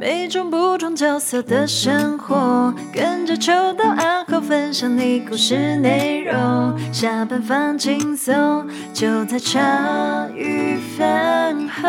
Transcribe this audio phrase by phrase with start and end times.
[0.00, 6.32] 每种不同角色的生活，跟着秋刀暗号分享你故事内容。
[6.90, 11.86] 下班放轻松，就在茶余饭后。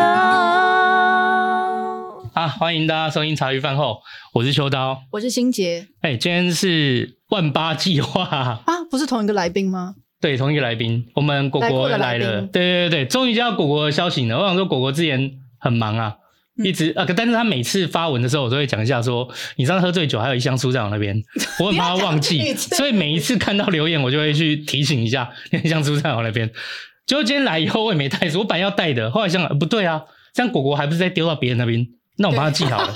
[2.34, 4.02] 啊，欢迎大家收听茶余饭后，
[4.34, 5.86] 我是秋刀，我是新杰。
[6.02, 8.60] 哎、欸，今天是万八计划啊，
[8.90, 9.94] 不是同一个来宾吗？
[10.20, 12.42] 对，同一个来宾，我们果果来了。
[12.42, 14.38] 来对对对对，终于接到果果的消息了。
[14.38, 16.16] 我想说，果果之前很忙啊。
[16.62, 21.16] 一直啊，但是他每次发文的时候，我都会讲一下说，你上次喝醉酒，还有一箱书在我那边，
[21.58, 25.30] 我很怕他忘记，所以每一次看到留言，我就会去提醒一下，
[25.64, 26.50] 一箱书在我那边。
[27.06, 30.02] 结果今天来以后，我也没带书，我本来要带的，后来想不对啊，
[30.34, 31.86] 这样果果还不是在丢到别人那边，
[32.18, 32.92] 那我帮他记好了。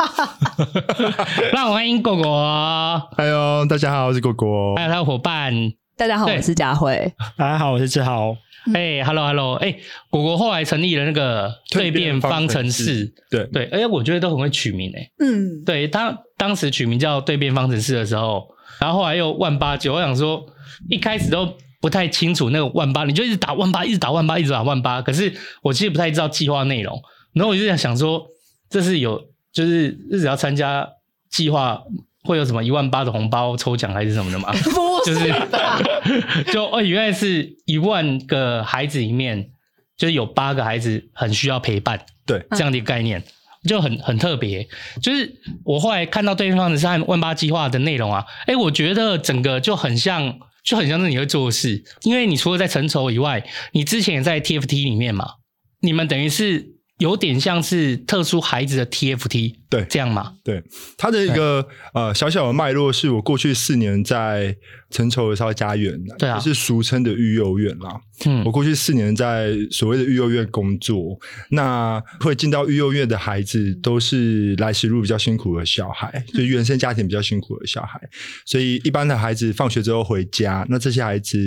[1.53, 5.53] 让我欢迎果果，哎呦，大家好，我是果果，还有他的伙伴，
[5.97, 8.37] 大家好，我是佳慧，大家好，我是志豪。
[8.75, 9.81] 哎、嗯 hey,，Hello，Hello，哎、欸，
[10.11, 18.49] 果果后来成立了那个蜕变方程式，对对，而且、欸、我觉得都很会取名诶、欸，嗯，对他当时取名叫蜕变方程式的时候，
[18.81, 20.45] 然后后来又万八九，我想说
[20.89, 21.49] 一开始都
[21.81, 27.01] 不太清楚那个万八，你就一直打万八，一直打万八，一直打万八，可是我其实不太知道计划内容，
[27.35, 28.27] 然后我就在想说，
[28.69, 30.89] 这是有就是日子要参加
[31.31, 31.83] 计划。
[32.27, 34.53] 会有什么一万八的红包抽奖还是什么的吗？
[35.07, 39.51] 就是就哦，原来是一万个孩子里面，
[39.97, 43.23] 就是有八个孩子很需要陪伴，对，这样的一个概念
[43.69, 44.67] 就很很特别。
[45.01, 45.33] 就是
[45.65, 55.35] 我后来看到对方的是万八计划的内容啊，哎，我觉得整个就很像，就很像是你会做的事，因为你除了在成筹以外，你之前也在 TFT 里面嘛，
[55.81, 56.76] 你们等于是。
[56.99, 60.33] 有点像是特殊孩子的 TFT，对，这样嘛？
[60.43, 60.63] 对，
[60.97, 64.57] 它的一个呃小小的脉络是我过去四年在
[64.91, 68.01] 成筹儿少家园，对啊，就是俗称的育幼院啦。
[68.25, 71.19] 嗯，我过去四年在所谓的育幼院工作，
[71.51, 78.01] 那会进到育幼院的孩子都是来时路比较辛苦的小孩，就原生家庭比较辛苦的小孩，
[78.47, 81.39] 所以一般的孩子放学之后回家，那这些孩子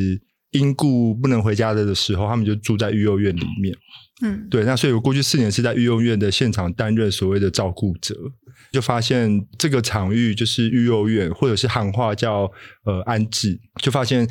[0.51, 3.73] 因故不能回家的时候，他们就住在育幼院里面。
[3.73, 3.77] 嗯，
[4.21, 8.15] 嗯对，那所以我过去四年是在育幼院的现场担任所谓的照顾者，
[8.71, 12.51] 就发现这个场域就是育幼院，或者是汉话叫
[12.85, 14.27] 呃安置，就发现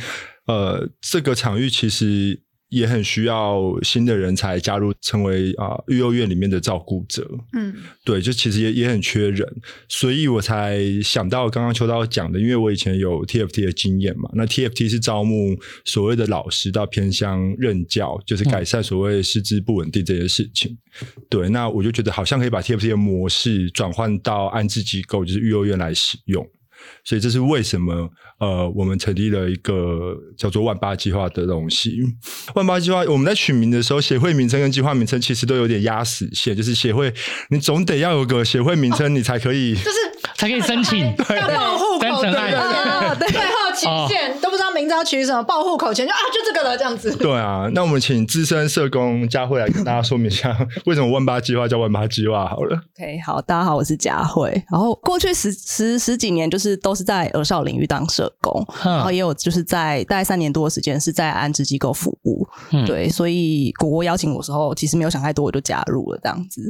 [0.47, 2.43] 呃这个场域其实。
[2.69, 7.27] 也很需要新的人才加入，成为啊育幼院里面的照顾者。
[7.55, 7.75] 嗯，
[8.05, 9.49] 对，就其实也也很缺人，
[9.89, 14.29] 所以我才想到刚刚秋刀讲的，因为我以前有 TFT 的经验嘛。
[14.35, 20.77] 那 TFT 是招募所谓的老师到偏乡任教，就是改善所谓师资不稳定这件事情。
[21.01, 26.47] 嗯、对，那我就觉得好像可以把 TFT 的模式转换到安置机构，就是育幼院来使用。
[27.05, 28.09] 所以这是为什么？
[28.41, 31.99] 呃，我们成立了一个叫做“万八计划”的东西。
[32.55, 36.57] 万八计划，我们在取名的时候，协会名称跟计划名称其实都有点压死线。
[36.57, 37.13] 就是协会，
[37.51, 39.97] 你总得要有个协会名称，你才可以，就是
[40.37, 43.41] 才可以申请，对，要报户口，对对对，
[43.79, 47.15] 期限都不知道名字要取什么，报户口前就啊，就这个了，这样子。
[47.17, 50.57] 对啊，那我们请资深社工佳慧来跟大家说明一下，
[50.87, 52.77] 为什么万八计划叫万八计划好了。
[52.99, 54.51] OK，好，大家好，我是佳慧。
[54.71, 62.47] 然后过去十十十几年，就是都是在儿少领域当社工，然后也有就是在大概三年多的时间是在安置机构服务。
[62.73, 66.69] 嗯、对，所以果果邀请我的时候，其实没有想太多，我就加入了这样子。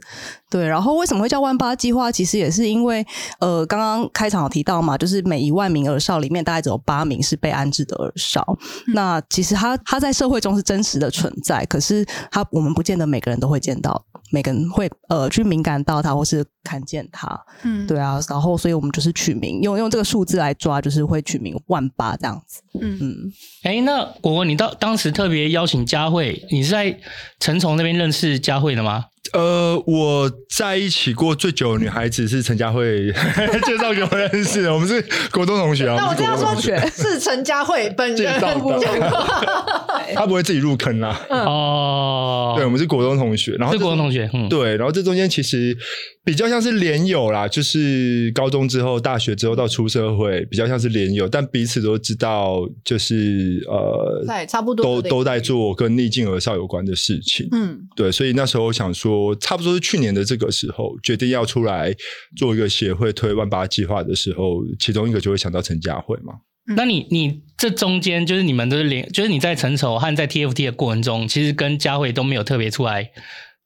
[0.50, 2.10] 对，然后为什么会叫万八计划？
[2.10, 3.06] 其实也是因为
[3.40, 8.56] 呃，刚刚开场有提到嘛，就是每一万名儿少里面，大概只有八名是被安置的儿少。
[8.86, 17.28] 嗯、那其实他他在社会中是真实的存在，可是他我们不见得每个人都会见到，每个人会呃去敏感到他，或是看见他。
[17.62, 22.60] 嗯，对啊，然后所以我们就是取名，用用这个数字来抓，就是会取名万八这样子。
[22.80, 23.32] 嗯嗯，
[23.62, 26.98] 哎、欸，那果果，你到当时特别邀请佳慧，你是在
[27.40, 29.06] 陈崇那边认识佳慧的吗？
[29.32, 33.12] 呃，我在一起过最久的女孩子是陈佳慧
[33.66, 35.96] 介绍给我认识的， 我们是国中同学啊。
[35.96, 36.54] 那我这样说，
[36.90, 41.20] 是陈佳慧 本人介绍的，他不会自己入坑啦。
[41.30, 45.76] 哦，对，我们是国中同学，然后是国中同学，嗯，对，然后这中间其实。
[46.24, 57.48] 比较像是连友啦，就是高中之后、大学之后到出社会，比较像是连友，但彼此都知道，就是呃，对，差不多都都在做跟逆境而上有关的事情。
[57.52, 61.94] 嗯，对，所以那时候想说，差不多是去年的这个时候，决定要出来
[62.36, 66.34] 做一个协会推万八计划的时候，其中一个就会想到陈佳慧嘛。
[66.70, 73.10] 嗯、那你你这中间就是你们都是连，就是你在成熟和在 TFT 的过程中，其实跟佳慧都没有特别出来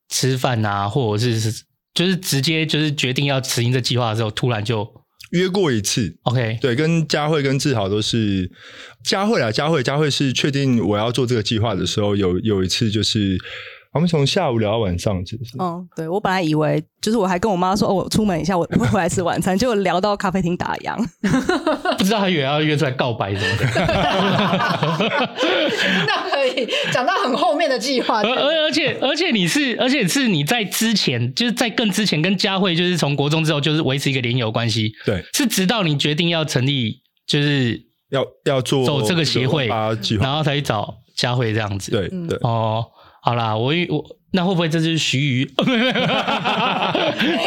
[0.09, 1.65] 吃饭啊，或者是。
[1.95, 4.91] 就是直接就是决定要执行这计划的时候，突然就
[5.33, 6.17] 约过一次。
[6.23, 8.51] OK，对，跟佳慧跟志豪都是
[9.05, 13.37] 佳慧啊，佳慧佳慧是确定我要做这个计划的时候，有有一次就是
[13.93, 15.57] 我们从下午聊到晚上，其实是？
[15.59, 20.97] 嗯，对，我本来以为就是我还跟我妈说，哦，我出门一下，我会回来吃晚餐，结果聊到咖啡厅打烊，
[21.99, 23.67] 不知道还以为要约出来告白什么的。
[26.09, 28.23] 那可以讲到很后面的计划。
[28.23, 37.79] 而而而且而且你是而且是你在之前就是在更之前跟佳慧就是从国中之后就是维持一个联友关系，对，是直到你决定要成立就是
[38.09, 41.91] 要要做走这个协会，然后才去找佳慧这样子。
[41.91, 42.87] 对对哦。
[43.25, 45.49] 好啦，我我那会不会这就是徐瑜？
[45.65, 45.85] 没有没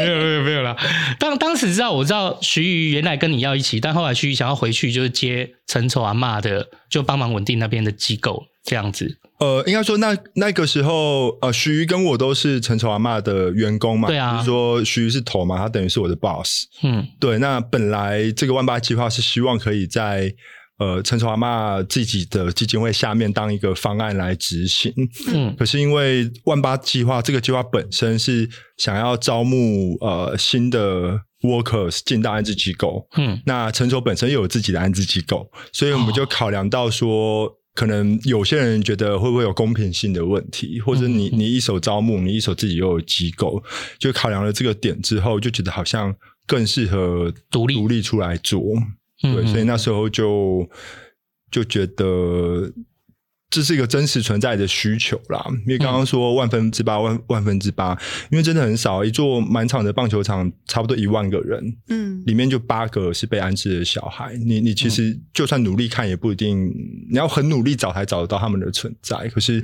[0.08, 0.74] 有没有没有啦。
[1.20, 9.18] 当当时知道我知道徐瑜原来跟你要一起，但后来徐瑜想要回去，就是接陈丑阿嬷的，就帮忙稳定那边的机构这样子。
[9.40, 14.08] 呃，应该说那那个时候，呃，徐瑜跟我都是陈丑阿嬷的员工嘛。
[14.08, 14.32] 对啊。
[14.34, 16.68] 就是说徐瑜是头嘛，他等于是我的 boss。
[16.84, 17.38] 嗯，对。
[17.40, 20.34] 那本来这个万八计划是希望可以在。
[20.78, 24.94] 呃，陈绸阿妈自己的基金会下面当一个方案来执行，
[25.34, 43.64] 嗯，可是因为万八计划这个计划本身是想要招募呃新的 workers 进到安置机构，嗯，那陈绸本身又有自己的安置机构，所以我们就考量到说，哦、可能有些人觉得会不会有公平性的问题，或者你你一手招募，你一手自己又有机构，
[43.98, 46.14] 就考量了这个点之后，就觉得好像
[46.46, 47.76] 更适合独立。
[47.76, 48.62] 独立出来做。
[49.34, 50.68] 对，所以那时候就
[51.50, 52.72] 就觉得
[53.50, 55.46] 这是一个真实存在的需求啦。
[55.66, 57.98] 因为刚刚说万分之八万万分之八，
[58.32, 64.36] 因为真的很少，一座满场的棒球场差不多一万个人，嗯，里面就八个是被安置的小孩。
[64.38, 66.68] 你你其实就算努力看，也不一定，
[67.10, 69.28] 你要很努力找才找得到他们的存在。
[69.30, 69.64] 可是。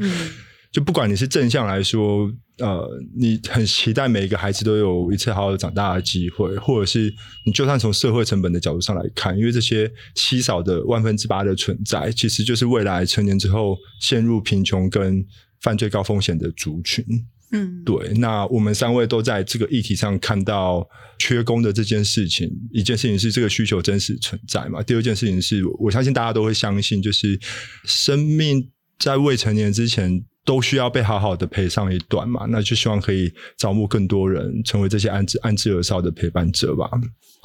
[0.72, 2.32] 就不管你是正向来说，
[2.62, 7.12] 呃，你很期待每一个孩子都有一次好好的长大的机会，或者是
[7.44, 15.26] 你就算从社会成本的角度上来看，因为这些稀少的万分之八的存在，其实就是未来成年之后陷入贫穷跟
[15.62, 17.04] 犯罪高风险的族群。
[17.52, 18.14] 嗯，对。
[18.14, 20.88] 那我们三位都在这个议题上看到
[21.18, 24.84] 缺工的这件事情，一件事情是这个需求真实存在嘛？
[24.84, 27.40] 第二件事情是我相信大家都会相信，就是
[27.86, 28.70] 生命
[29.00, 30.24] 在未成年之前。
[30.44, 36.90] 都需要被好好的陪上一段嘛，那就希望可以招募更多人成为这些安置安置儿少的陪伴者吧。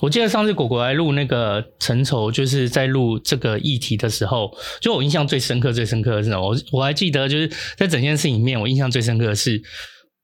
[0.03, 4.51] 我记得上次果果来录那个陈绸，就是在录这个议题的时候，
[4.81, 6.41] 就我印象最深刻、最深刻的是什么？
[6.41, 9.63] 我我还记得，就是在整件事里面，我印象最深刻的是，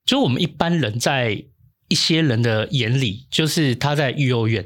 [0.05, 1.43] 就我们一般人在
[1.87, 4.63] 一些人的眼里，就是他在育幼院，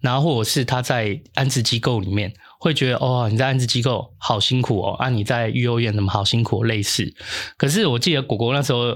[0.00, 2.32] 然后或者是他在安置机构里面。
[2.66, 6.64] 会觉得哦，你在安置机构好辛苦哦，啊，你在育幼院怎么好辛苦？
[6.64, 7.14] 类似，
[7.56, 8.92] 可是我记得果果那时候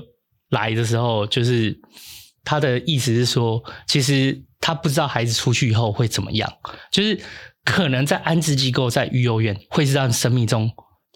[0.48, 1.80] 来的时候，就是
[2.42, 6.52] 他的意思是说，其实他不知道孩子出去以后会怎么样，
[6.90, 7.16] 就是
[7.64, 10.68] 可能在安置机构、在育幼院会是让生命中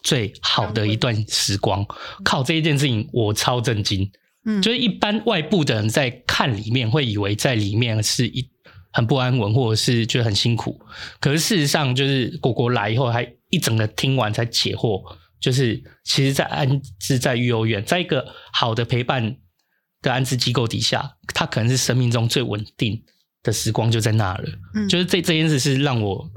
[0.04, 1.84] 最好的一段时光。
[2.24, 4.08] 靠这一件事情，我超震惊。
[4.46, 8.48] 嗯，就是一般外部的人在看里面，会以为在里面是一。
[8.94, 10.80] 很不安稳，或者是觉得很辛苦，
[11.20, 15.02] 可是事实上，就是果果来以后，还一整个听完才解惑。
[15.40, 19.36] 就是其实，在安置在育幼院，在一个好的陪伴
[20.00, 23.02] 的安置机构底下，他可能是生命中最稳定
[23.42, 24.44] 的时光就在那了。
[24.74, 26.30] 嗯，就是这这件事是让我。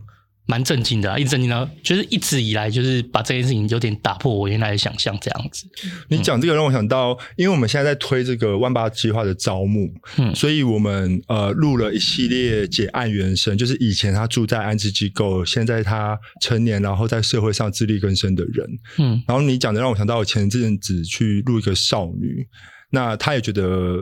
[0.47, 5.67] 蛮震惊的啊，一直震惊到，就是一直以来就是把这件事情有点打破我原来的想象这样子。
[6.07, 18.66] 你讲这个让我想到，因为我们现在在推这个万八计划的招募，嗯，所以我们呃录了一系列解案原生，就是以前他住在安置机构，现在他成年，然后在社会上自力更生的人，
[18.99, 22.47] 嗯，然后你讲的让我想到我前阵子去录一个少女，
[22.92, 24.01] 那他也觉得。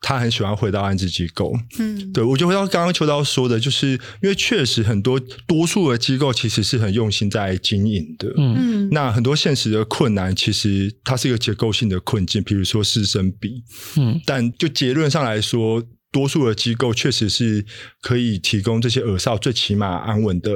[0.00, 3.90] 他很喜欢回到安置机构，嗯，对，我就回到刚刚秋刀说的，就是
[4.22, 13.62] 因为确实很多多数的机构其实是很用心在经营的，嗯，那很多现实的困难其实它是一个结构性的困境，比如说师生比，
[13.96, 17.66] 嗯，但就结论上来说，多数的机构确实是
[18.00, 20.50] 可以提供这些耳少最起码安稳的。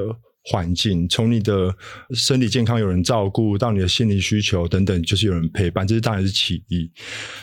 [0.44, 1.72] 环境，从你的
[2.10, 6.90] 身体健康有人照顾，到你的心理需求等等，就是有人陪伴，这是当然是其一。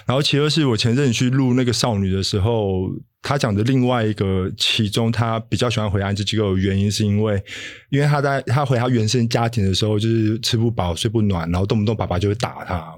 [0.05, 2.89] 然后其二是我前阵子去录那个少女的时候，
[3.21, 7.41] 她讲的另外一个，其中她比较喜欢回安置机构的原因，是因为，
[7.89, 12.93] 因为她在她回她原生家庭的时候，就是吃不饱睡不暖，然后动不动爸爸就会打她，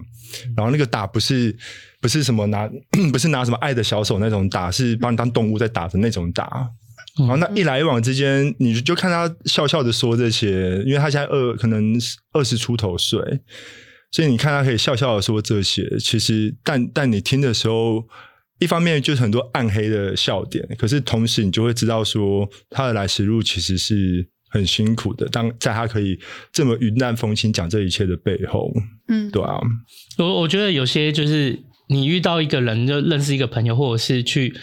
[0.55, 1.55] 然后那个打不是
[1.99, 2.67] 不是什么拿
[3.13, 6.67] 不是拿什么爱的小手那种打，是把你当动物在打的那种打。
[7.17, 11.93] 然后那一来一往之间，你就看他笑笑的说这些，因为他现在二可能
[12.31, 13.19] 二十出头岁，
[14.11, 15.97] 所以你看他可以笑笑的说这些。
[15.99, 18.07] 其实，但但你听的时候，
[18.59, 25.27] 一方面就是很多暗黑的笑点，可是同时你就会知道说他的来时路其实是很辛苦的。
[25.27, 26.17] 当在他可以
[26.53, 28.71] 这么云淡风轻讲这一切的背后，
[29.09, 29.59] 嗯，对啊，
[30.17, 34.53] 我我觉得有些就是你遇到一个人，就认识一个朋友，或者是去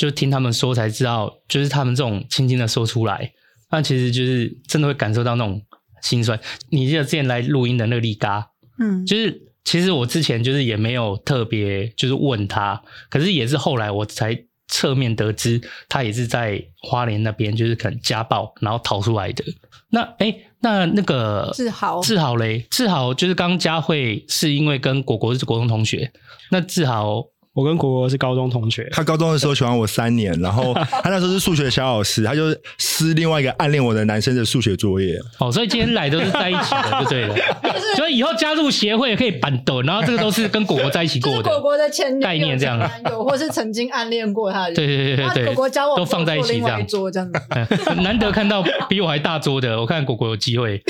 [0.00, 3.30] 就听他们说才知道，就是他们这种轻轻的说出来，
[3.70, 5.60] 那其实就是真的会感受到那种
[6.02, 6.40] 心酸。
[6.70, 9.46] 你记得之前来录音的那个力嘎，嗯，就是。
[9.62, 14.36] 其实我之前就是也没有特别就是问他，可是也是后来我才
[14.68, 19.44] 侧面得知，他也是在花莲那边就是可能家暴然后逃出来的。
[19.90, 26.10] 那诶那那个志豪，志豪嘞，志豪就是刚佳慧是因为跟果果是国中同学，
[26.50, 27.26] 那志豪。
[27.52, 35.18] 我跟果果是高中同学，他高中的时候喜欢我三年，然后 他那时候是数学小老师，他就撕另外一个暗恋我的男生的数学作业。
[35.40, 37.34] 哦，所以今天来都是在一起的，就对了。
[37.96, 41.42] 所以以后加入协会可以板凳，然后这个都是跟果果在一起过的。
[41.42, 42.78] 果果的前概念这样，
[43.10, 44.74] 有或是曾经暗恋过他的。
[44.74, 47.40] 对对对对对，果果交往都放在一起这样桌这样子。
[48.00, 50.80] 难得看到比我还大桌的，我看果果有机会。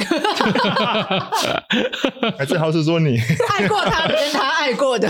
[2.37, 5.09] 还是好是说你爱过他，跟他爱过的。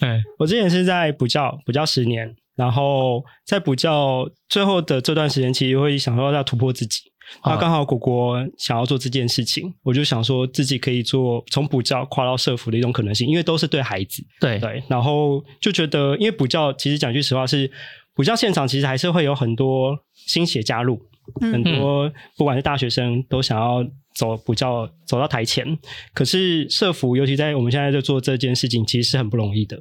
[0.00, 1.58] 哎，我之前是在补教。
[1.66, 7.00] 补教十年，然后在补教最后的这段时间，其实会想说要突破自己。
[7.44, 14.20] 那刚好果果想要做这件事情，我就想说自己可以做从补教跨到社服的一种可能性，因为都是对孩子。
[14.40, 17.70] 对对，然后就觉得，因为补教其实讲句实话是
[18.16, 21.00] 补教现场，其实还是会有很多新血加入，
[21.40, 23.84] 嗯、很多不管是大学生都想要
[24.16, 25.78] 走补教走到台前，
[26.12, 29.80] 可是社服尤其在我们现在在做这件事情，其实是很不容易的。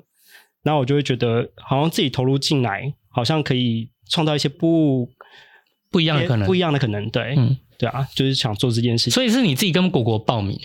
[0.69, 5.09] 然后我就会觉得，好像自己投入进来，好像可以创造一些不
[5.89, 7.09] 不一样的可能，不一样的可能。
[7.09, 9.13] 对，嗯，对啊，就是想做这件事情。
[9.13, 10.55] 所以是你自己跟果果报名，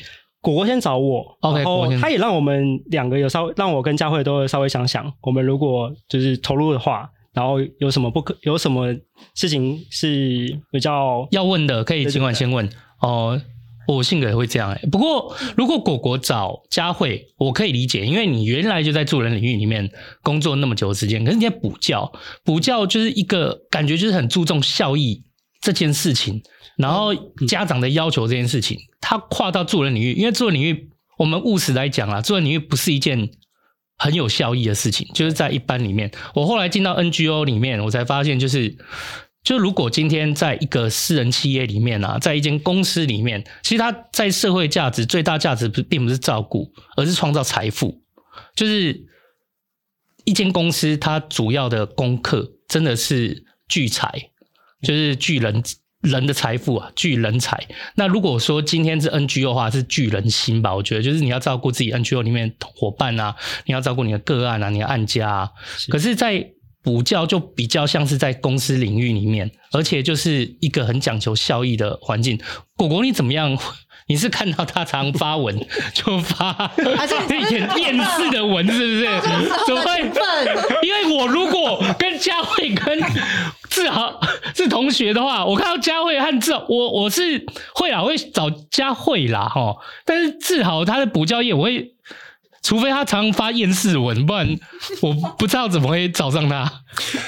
[0.42, 8.94] 果果先找我，OK，然后他也让我们两个有稍微让我跟佳慧都稍微想想，我们如果就是投入的话，然后有什么不可，有什么
[9.34, 12.68] 事情是比较要问的，可以尽管先问
[13.00, 13.40] 哦。
[13.87, 19.91] 我性格也会这样哎、欸，不过如果果果找佳慧，我可以理解，因为你原来就在助人领域里面
[20.23, 22.12] 工作那么久的时间，可是你在补教，
[22.45, 25.23] 补教就是一个感觉就是很注重效益
[25.61, 26.43] 这件事情，
[26.76, 27.14] 然后
[27.47, 33.31] 家长的要求这件事情，他跨到助人领域，因为助人领域我们务实来讲啊，助人领域不是一件
[33.99, 38.76] 很有效益的事情，就是在一般里面，我后来进到 NGO 里面，我才发现就是。
[39.45, 48.03] 就如果今天在一个私人企业里面啊，在一间公司里面，其实它在社会价值最大价值不并不是照顾，而是创造财富。
[48.57, 49.05] 就是
[50.25, 54.31] 一间公司，它主要的功课真的是聚财，
[54.83, 55.63] 就是聚人
[56.01, 57.69] 人的财富啊，聚人才。
[57.97, 60.75] 那如果说今天是 NGO 的话，是聚人心吧？
[60.75, 63.37] 我觉得就是你要照顾自己 NGO 里面伙伴啊，
[63.67, 65.51] 你要照顾你的个案啊，你的案家啊。
[65.77, 66.51] 是可是，在
[66.85, 72.38] 补教就比较像是在公司领域里面，而且就是一个很讲求效益的环境。
[72.76, 73.59] 果果你怎么样？
[74.07, 75.59] 你是看到他常发文
[75.95, 76.53] 就发，
[76.95, 77.14] 还是
[77.50, 79.05] 演电视的文，是不是？
[79.67, 80.03] 怎么会？
[80.87, 83.00] 因为我如果跟佳慧跟
[83.71, 84.21] 志豪
[84.55, 89.75] 是同学的话，我看到佳慧和志豪，我我是会啦，我会找佳慧啦，哈。
[90.05, 91.94] 但是志豪他的补教业，我会。
[92.64, 94.59] 除非他常发厌世文，不然
[95.02, 96.68] 我不知道怎么会找上他。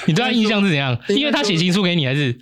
[0.07, 0.97] 你对他印象是怎样？
[1.09, 2.37] 因为他写情书给你，还是？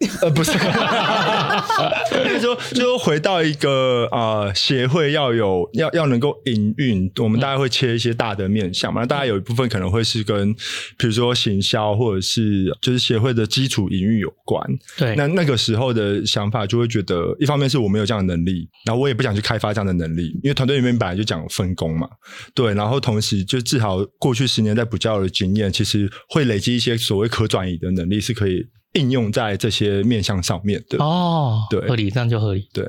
[0.20, 0.52] 呃，不是，
[2.12, 9.02] 就是说，就回到一个呃协会要有要要能够营运，我们大概会切一些大的面向嘛。
[9.02, 10.52] 那大概有一部分可能会是跟，
[10.98, 14.60] 比如说行销或者是就是协会的基础营运有关。
[14.98, 22.08] 对，那那个时候的想法就会觉得，一方面是我没有这样的能力，然后我也不想去开发这样的能力，因为团队里面本来就讲分工嘛。
[22.52, 28.66] 对，然后同时就至少过去十年在补教的经验，其实会累积一些所谓可转移的能力，是可以。
[28.94, 30.98] 应用在这些面向上面的。
[30.98, 32.84] 哦，对，合理，这样就合理，对，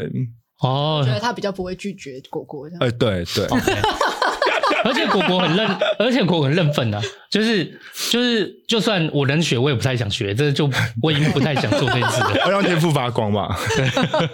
[0.62, 3.46] 哦，我觉得他比较不会拒绝果果这样，哎，对对，
[4.86, 5.68] 而且果果很认，
[6.00, 7.66] 而且果果很认份啊，就是
[8.12, 10.70] 就是，就算我能学，我也不太想学，这就
[11.02, 13.86] 我已经不太想做这件事了， 要让天赋发光嘛，对，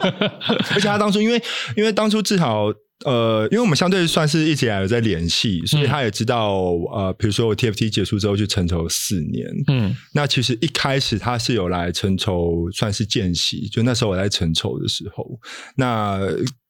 [0.73, 1.41] 而且他当初因为
[1.75, 2.71] 因为当初至少。
[3.05, 6.53] 呃，因为我们相对算是一直以来有在联系，所以他也知道，
[6.93, 15.39] 嗯、呃，比如说我 TFT 结束之后去成筹四年，嗯，那其实一开始他是有来成筹算是见习，就那时候我在成筹的时候，
[15.75, 16.19] 那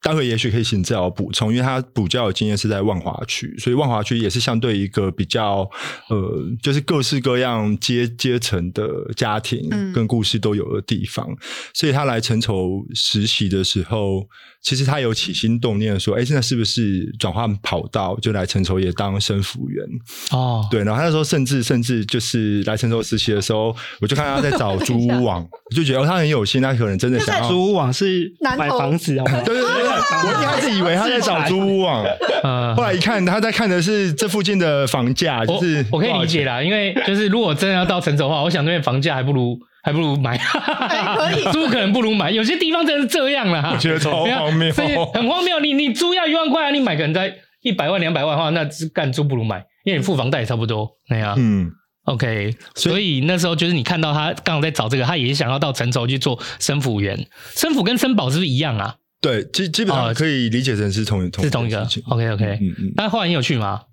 [0.02, 5.70] 待会也许可以请教补充，因为他补教的经验是在万华区，所以万华区也是相对一个比较
[6.10, 8.84] 呃，就是各式各样阶阶层的
[9.16, 11.28] 家庭跟故事都有的地方。
[11.30, 11.38] 嗯、
[11.74, 14.28] 所以他来成筹实习的时候，
[14.64, 19.86] 其实他有起心动念说：“哎，现在是不是转换跑道，就来成筹也当生辅员？”
[20.32, 20.84] 哦，对。
[20.84, 29.26] 然后他那时候甚至甚至就是来成筹实习的时候，我就看他在找租屋网， 就觉得哦，他很有心，他可能真的想要租屋网是买房子啊？
[29.46, 29.91] 对对对。
[30.26, 32.04] 我一开始以为他在找租屋网，
[32.44, 41.44] 呃， 后来一看他在看的是这附近的房价，就是我，我可以理解啦，因为就是如果真的要到城走的话，我想那边房价还不如还不如买，可以。
[41.52, 44.72] 租可能不如买，有些地方真的是这样啦，我觉得超荒谬，
[45.14, 45.60] 很荒谬。
[45.60, 51.36] 你你租要一万块啊，你买可能在一百万两百万的话，那干租不如买，因为你付房贷也差不多那样。
[51.38, 51.70] 嗯
[52.06, 58.96] ，OK，所以那时候就是你看到他刚好在找这个，他也想要到陈绸去做生辅员，生辅跟生保是不是一样啊？
[59.22, 61.88] 对，基基本上可以理解成是同、一、同是同一个。
[62.08, 62.94] OK OK，嗯嗯。
[62.96, 63.84] 那后来你有去吗？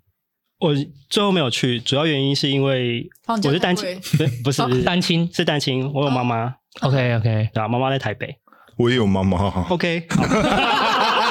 [0.59, 0.75] 我
[1.09, 4.01] 最后没有去，主要原因是因为我是单亲，
[4.43, 5.93] 不是单亲，是单亲。
[5.93, 6.55] 我有妈妈。
[6.81, 8.35] OK OK，对啊，妈妈在台北。
[8.77, 9.39] 我也有妈妈。
[9.69, 10.07] OK。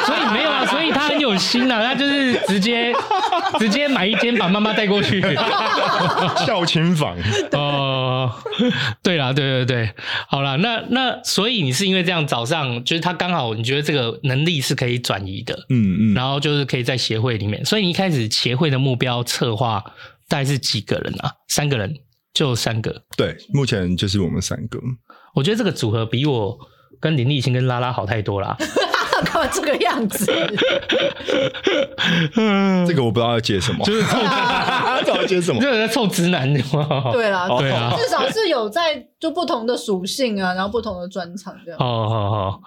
[0.05, 2.93] 所以没有啊，所以他很有心啊，他就是直接
[3.59, 5.21] 直接买一间把妈妈带过去，
[6.45, 7.17] 孝亲房。
[7.53, 8.31] 哦，
[9.03, 9.93] 对啦，对对对，
[10.27, 19.83] 好啦，那那所以你是因为这样早上，就是他刚好你觉得这个能力是可以转移的，嗯嗯，然后就是可以在协会里面，所以你一开始协会的目标策划
[20.27, 21.31] 大概是几个人啊？
[21.47, 21.93] 三个人，
[22.33, 23.03] 就三个。
[23.15, 24.79] 对，目前就是我们三个。
[25.33, 26.57] 我觉得这个组合比我
[26.99, 28.57] 跟林立清跟拉拉好太多啦。
[29.21, 30.25] 干嘛这个样子？
[32.87, 34.17] 这个我不知道要接什么，就是凑，
[35.13, 35.61] 要接什么？
[35.61, 37.11] 就是在凑直男的嘛。
[37.11, 41.79] 对啦，对啊，至少是有在就不同的属性啊，然后不同的专场这样。
[41.79, 42.61] 好好好，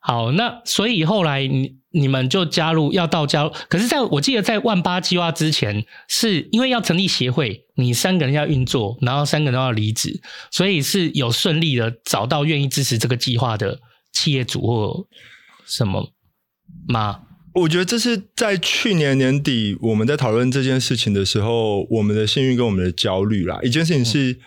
[0.00, 13.78] 好，那所以后来你你们就加入，要到加入，可是在我记得在万八计划之前，是因为要成立协会，你三个人要运作，然后三个人都要离职，所以是有顺利的找到愿意支持这个计划的
[14.12, 15.06] 企业主或。
[15.72, 16.12] 什么
[16.86, 17.22] 吗？
[17.54, 23.58] 我觉得这是在去年年底我们在讨论这件事情的时候，我们的幸运跟我们的焦虑啦。
[23.62, 24.38] 一件事情是、嗯、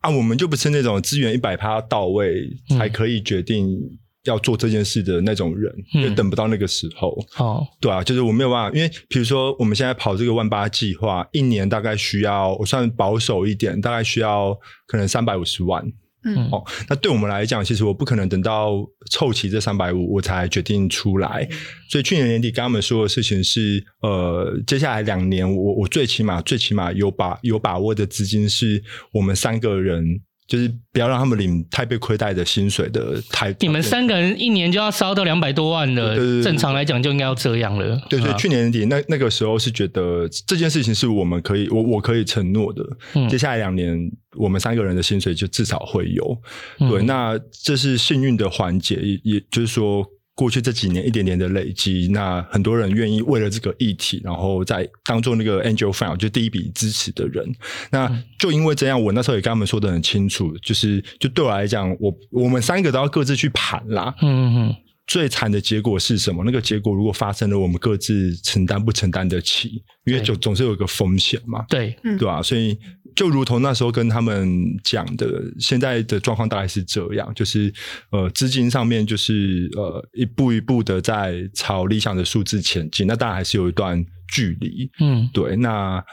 [0.00, 3.78] 啊，我们就不是那种资源一百趴到位才可以决定
[4.24, 7.16] 要做这件事的那种人，嗯、就等不到那个时候。
[7.38, 15.84] 哦，对啊，就是我没有办法，因为比如说我们现在跑这个万八计划，一年大概需要，我算保守一点，大概需要可能三百五十万。
[16.26, 21.46] 嗯，哦，那对我们来讲，其实我不可能等到凑齐这三百五，我才决定出来。
[21.50, 21.56] 嗯、
[21.88, 30.20] 所以去年年底跟他们说的事情是，呃，接下来两年我，我我最起码最起码有把有把握的资金是我们三个人。
[30.46, 33.54] 就是不要让他们领太被亏待的薪水的太。
[33.60, 38.00] 你们三个人一年就要烧到两百多万了，对对对，正常来讲就应该要这样了。
[38.08, 42.84] 对，所以去年年底那那个时候是觉得这件事情是我们可以，我我可以承诺的。
[43.14, 43.98] 嗯，接下来两年
[44.36, 46.38] 我们三个人的薪水就至少会有。
[46.78, 50.06] 对，嗯，那这是幸运的环节，也也就是说。
[50.36, 57.44] 过去这几年一点点的累积，那很多人愿意为了这个议题，然后再当做那个 angel fund，就第一笔支持的人。
[57.90, 58.06] 那
[58.38, 64.14] 就因为这样，我那时候也跟他们说得很清楚，就是就对我来讲，我我们三个都要各自去盘啦。
[64.20, 64.76] 嗯嗯。
[65.06, 66.44] 最惨的结果是什么？
[66.44, 69.82] 那个结果如果发生了，我们各自承担不承担得起？
[70.04, 71.64] 因为就总是有一个风险嘛。
[71.68, 72.42] 对，对吧？
[72.42, 72.78] 所以。
[73.16, 74.46] 就如同那时候跟他们
[74.84, 77.72] 讲的，现在的状况大概是这样，就是
[78.10, 84.90] 呃资金上面就是呃一步一步的在朝理想的数字前进，那当然还是有一段距离。
[85.00, 86.04] 嗯，对，那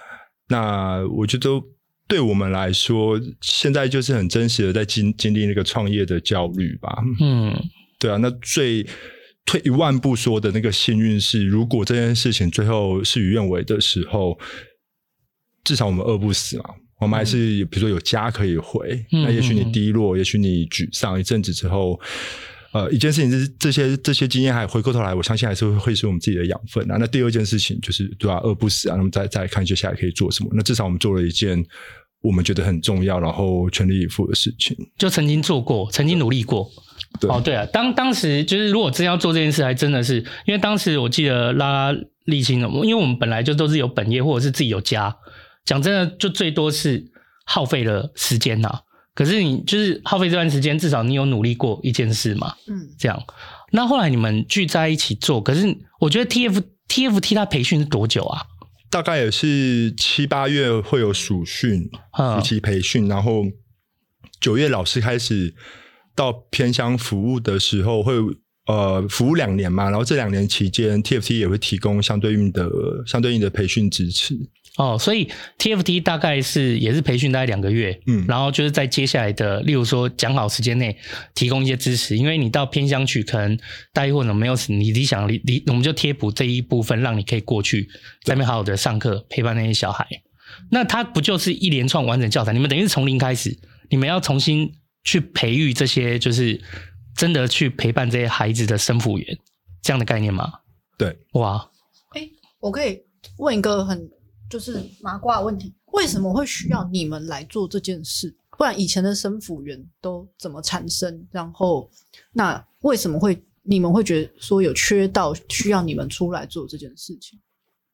[0.48, 1.50] 那我觉得
[2.08, 7.04] 对我们来说，现在就是很真实的在经经历那个创业的焦虑吧。
[7.20, 7.54] 嗯，
[8.00, 8.88] 对啊，那最
[9.46, 14.40] 退一万步说的那个幸运是，如果这件事情最后事与愿违的时候，
[15.66, 16.64] 至少我们饿不死嘛。
[17.04, 22.00] 我们还是比如说有家可以回，嗯、那也许你低落，嗯、也许你沮丧一阵子之后，
[22.72, 26.98] 呃，一件事情是这些这些经验还回过头来，我相信还是会会是我们自己的养分啊。
[27.00, 30.50] 那第二件事情就是对吧、啊，饿不死啊，那么再再看接下来可以做什么。
[30.54, 31.64] 那至少我们做了一件
[32.22, 34.76] 我们觉得很重要，然后全力以赴的事情。
[34.98, 36.68] 就曾经做过，曾经努力过。
[37.20, 45.16] 对哦，对啊，当当时就是如果真要做这件事，还真的是因为当时我记得拉拉立青的，因为我们本来就都是有本业或者是自己有家。
[45.66, 47.04] 讲真的，就最多是
[47.46, 48.82] 耗费了时间呐。
[49.16, 52.56] 可是你就是耗费这段时间，至少你有努力过一件事嘛。
[52.68, 53.24] 嗯，这样。
[53.72, 58.42] 那后来你们聚在一起做，可是我觉得 T F T F T 它培训是多久啊？
[58.90, 61.90] 大概也是七八月会有暑训，
[62.36, 63.44] 暑期培训，然后
[64.40, 65.54] 九月老师开始
[66.16, 68.14] 到偏乡服务的时候会。
[68.66, 72.72] 呃服务两年嘛，然后这两年期间，TFT 也会提供相对应的
[73.06, 74.34] 相对应的培训支持。
[74.76, 80.98] 哦，所以 TFT 大概是也是培训大概两个月，嗯，然后就是在接下来的，例如说讲好时间内
[81.36, 83.56] 提供一些支持，因为你到偏乡去，可能
[83.94, 87.88] 待遇或者没有你理想理理，我们就贴补这一部分，让你可以过去
[88.24, 90.08] 在那边好好的上课，陪伴那些小孩。
[90.72, 92.52] 那他不就是一连串完整教材？
[92.52, 93.56] 你们等于是从零开始，
[93.92, 96.60] 你们要重新去培育这些，就是
[97.16, 99.38] 真的去陪伴这些孩子的生辅员
[99.84, 100.52] 这样的概念吗？
[100.98, 101.70] 对，哇，
[102.16, 103.00] 哎、欸，我可以
[103.38, 104.10] 问一个很。
[104.54, 108.32] 就是麻瓜的问题，为什么会需要你们来做这件事？
[108.56, 111.28] 不然以前的生辅员都怎么产生？
[111.32, 111.90] 然后，
[112.32, 117.40] 那为什么会你们会觉得说有缺到需要你们出来做这件事情？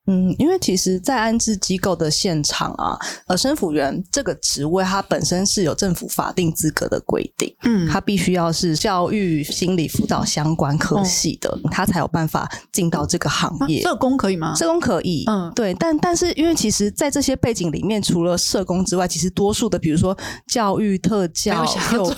[0.09, 13.83] 嗯，因为其实，在安置机构的现场啊，呃，生辅员这个职位，它本身是有政府法定资格的规定，嗯，它必须要是教育心理辅导相关科系的，哦、它才有办法进到这个行业。
[13.83, 14.55] 社工可以吗？
[14.55, 20.17] 社工可以，嗯，对，但但是因为其实，在这些背景里面，除了社工之外，其实多数的，比如说
[20.47, 22.09] 教育特教、幼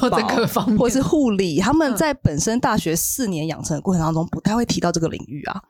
[0.54, 5.62] 保或是护理，他们在本身大学四年养成的过程当中，不太会提到这个领域啊。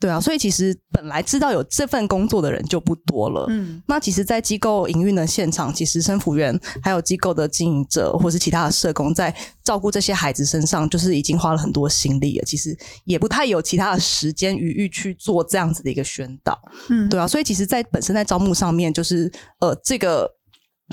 [0.00, 3.46] 对啊，所以其实本来知道有这份工作的人就不多了。
[3.48, 12.44] 嗯，那其实，在机构营运的现场，其实生辅员还有机构的经营者，或是其他的社工，在照顾这些孩子身上，就是已经花了很多心力了。
[12.44, 16.60] 其实也不太有其他的时间余裕去做这样子的一个宣导。
[16.90, 20.28] 嗯，对啊，所以其实，在本身在招募上面，就是呃，这个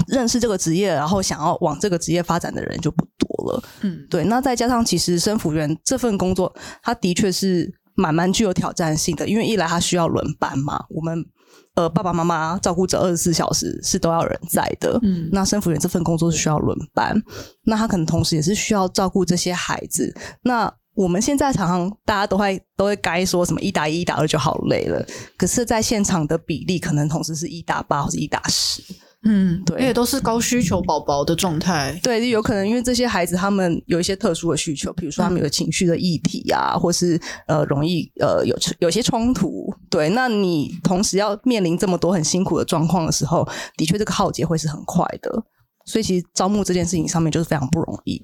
[0.07, 3.63] 认识这个职业，然后想要往这个职业发展的人就不多了。
[3.81, 4.23] 嗯，对。
[4.23, 7.73] 那再加上，其实生辅员这份工作，它的确是。
[7.95, 11.25] 蛮蛮具有挑战性的，因为一来他需要轮班嘛，我们
[11.75, 17.15] 呃爸爸妈妈照顾者二十四小时是都要人在的，嗯，那生辅员这份工作是需要轮班，
[17.65, 20.13] 那他可能同时也是需要照顾这些孩子。
[20.43, 25.05] 那我们现在常常大家都会都会该说什么一打一、一打二就好累了，
[25.37, 28.83] 可是在现场的比例可能同时是一打八或者一打十。
[29.23, 31.99] 嗯，对，因为都是高需求宝宝的状态。
[32.01, 39.71] 对，有可能因为这些孩子他们有一些特殊的需求，比如说他们有情绪的议题啊，嗯、或是呃容易呃有有些冲突。
[39.91, 45.43] 对，那你同时要面临这么多很辛苦的状况的时候，的确这个耗竭会是很快的。
[45.85, 48.21] 所以其实招募这件事情上面就是非常不容易。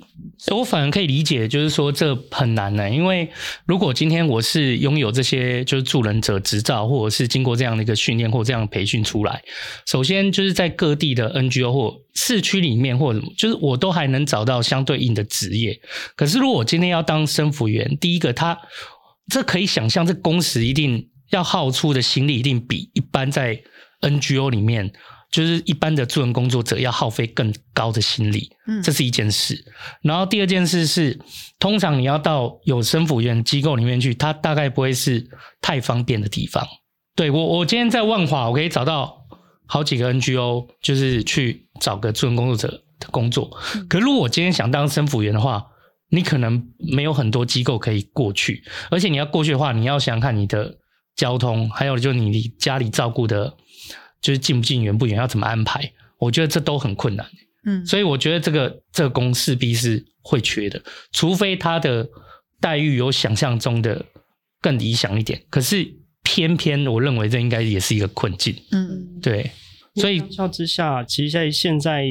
[0.52, 3.30] 我反而可以理解，就是说这很难呢、因为
[3.66, 9.42] 如果今天我是拥有这些就是助人者执照，或者是经过这样的一个训练或这样培训出来，
[9.88, 15.80] 首先就是在各地的 NGO 或市区里面或者，就是我都还能找到相对应的职业。
[16.16, 18.58] 可是如果我今天要当生辅员，第一个他
[19.30, 23.60] 这可以想象，这工时一定要耗出的心力一定比一般在
[24.02, 24.94] NGO 里面。
[25.30, 29.62] 就是一般的助人工作者要耗费更高的心力，嗯，这是一件事。
[30.02, 31.20] 然后第二件事是，
[31.60, 35.30] 通常你要到有生辅员机构里面去，它大概不会是
[35.62, 36.66] 太方便的地方。
[37.14, 39.18] 对，我，我今天在万华，我可以找到
[39.66, 43.52] 好几个 NGO，就是去找个助人工作者的工作。
[43.90, 45.66] 可如果我今天想当生辅员的话，
[46.10, 50.78] 你可能没有很多机构可以过去，而且你要过去的话，你要想想看你的
[51.18, 53.54] 交通，还有就是你家里照顾的。
[54.22, 55.92] 就是近不近、远不远，要怎么安排？
[56.20, 57.26] 我觉得这都很困难。
[57.66, 62.08] 嗯，所以我觉得这个这个工势必是会缺的，除非他的
[62.60, 64.06] 待遇有想象中的
[64.62, 65.42] 更理想一点。
[65.50, 65.86] 可是
[66.24, 68.56] 偏偏我认为这应该也是一个困境。
[68.72, 69.52] 嗯，对。
[69.96, 72.06] 所以相较之下，其实在现在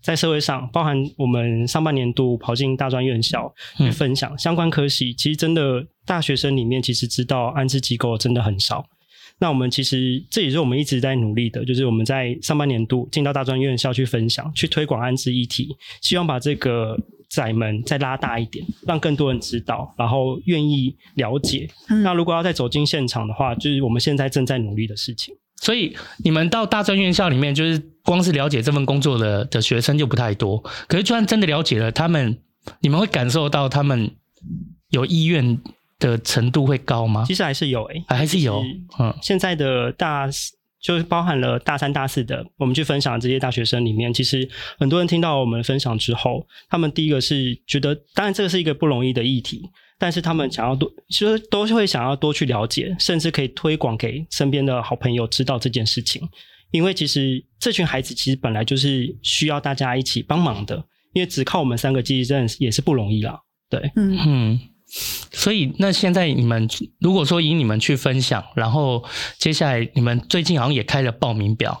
[0.00, 8.86] 在社会上，包含我们上半年度跑进大专院校去分享相关科系，其实真的大学生里面其实知道安置机构真的很少。
[9.38, 16.96] 那我们其实这也是我们一直在努力的，就是我们在上半年度进到大专院校去分享、去推广安置议题，希望把这个
[17.28, 21.68] 窄门再拉大一点，让更多人知道，然后愿意了解。
[21.90, 25.34] 嗯、那如果要再走进现场的话，就是我们现在正在努力的事情。
[25.56, 30.58] 所以你们到大专院校里面，就是光是了解这份工作的的学生就不太多。
[30.86, 32.38] 可是就算真的了解了，他们
[32.80, 34.10] 你们会感受到他们
[34.90, 35.58] 有意愿
[35.98, 37.24] 的程度会高吗？
[37.26, 38.62] 其实还是有诶、欸，还是有。
[38.98, 40.28] 嗯，现在的大
[40.80, 56.22] 就是包含了大三、大四的，我们去分享的这些大学生里面，其实很多人听到我们分享之后，他们第一个是觉得，当然这个是一个不容易的议题，但是他们想要多，其实都会想要多去了解，甚至可以推广给身边的好朋友知道这件事情。
[56.70, 60.76] 因为其实这群孩子其实本来就是需要大家一起帮忙的，
[61.14, 63.40] 因为只靠我们三个机器真的也是不容易啦。
[63.70, 64.60] 对，嗯嗯。
[65.36, 66.66] 所以，那现在你们
[66.98, 69.04] 如果说以你们去分享，然后
[69.38, 71.78] 接下来你们最近好像也开了报名表，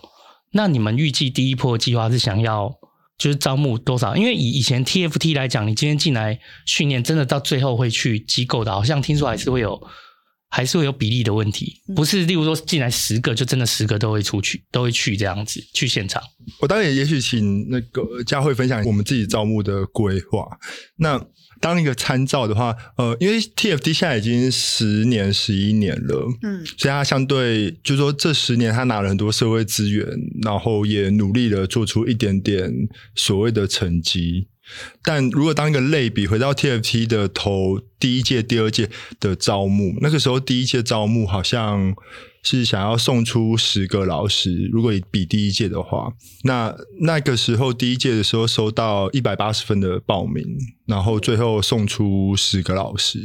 [0.52, 2.70] 那你们预计第一波计划是想要
[3.16, 4.14] 就是招募多少？
[4.14, 9.80] 因为以以前 TFT 来讲，你今天进来训练，真的到最后会去机构的，好像听说还是会有，
[10.50, 16.22] 还是会有比例的问题，不是例如说进来十个，就真的十个都会出去，都会去这样子去现场。
[16.60, 20.46] 我当然也许请那个佳慧分享我们自己招募的规划。
[20.96, 21.18] 那
[21.60, 30.06] 当一个参照的话，呃，因为 TFT 现在已经十年、十一年了，嗯，所以他相对就是说这十年他拿了很多社会资源，
[30.42, 32.70] 然后也努力的做出一点点
[33.14, 34.48] 所谓的成绩。
[35.02, 38.90] 但如果当一个类比回到 TFT 的头第一届、第二届
[39.20, 41.94] 的招募，那个时候第一届招募好像。
[42.46, 46.12] 是想要送出十个老师，如果比第一届的话，
[46.44, 50.44] 那那个时候第一届的时候收到一百八十分的报名，
[50.86, 53.18] 然后最后送出十个老师，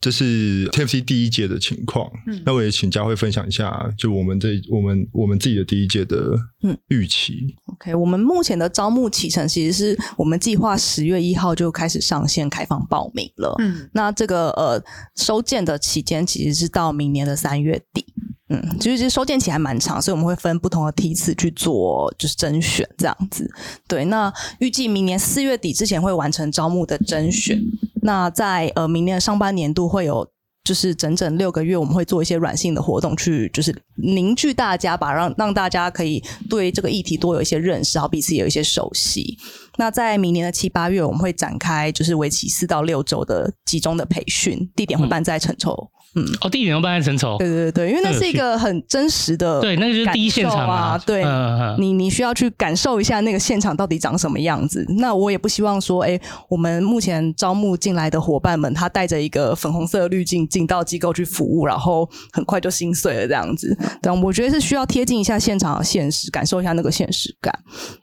[0.00, 2.10] 这是 TFC 第一届的情况。
[2.26, 7.34] 嗯，那我也请佳慧分享一下，就我们这我们我们自己的第一届的嗯预期。
[7.68, 7.74] 嗯。
[7.74, 13.54] OK，我们目前的招募启程其实是我们计划十月一号就开始上线开放报名了。
[13.58, 14.82] 嗯，那这个呃
[15.16, 18.06] 收件的期间其实是到明年的三月底。
[18.50, 23.50] 嗯，其实收件期还蛮长，所以我们会分不同的梯次去做，就是甄选这样子。
[23.88, 27.58] 对，那预计明年四月底之前会完成招募的甄选。
[28.02, 30.28] 那在呃明年的上半年度会有，
[30.62, 39.38] 就是整整六个月，我们会做一些软性的活动，去就是凝聚大家吧，让让大家可以对这个议题多有一些认识，然后彼此有一些熟悉。
[39.78, 45.90] 那在明年的七八月，我们会展开就是为期四到六周的集中的培训，地点会办在陈绸。
[46.14, 47.36] 嗯，哦，地点都办在陈绸。
[47.38, 50.96] 对对对，因为那是一个很真实的，对，那个就是第一现场啊。
[51.04, 54.84] 对，嗯、你你需要去感受一下那个现场到底长什么样子。
[54.98, 63.76] 那我也不希望说，哎，我们目前招募进来的伙伴们，他带着一个粉红色的滤镜进到机构去服务，然后很快就心碎了这样子。
[64.00, 67.52] 对我觉得是需要贴近一下现场的现实，感受一下那个现实感。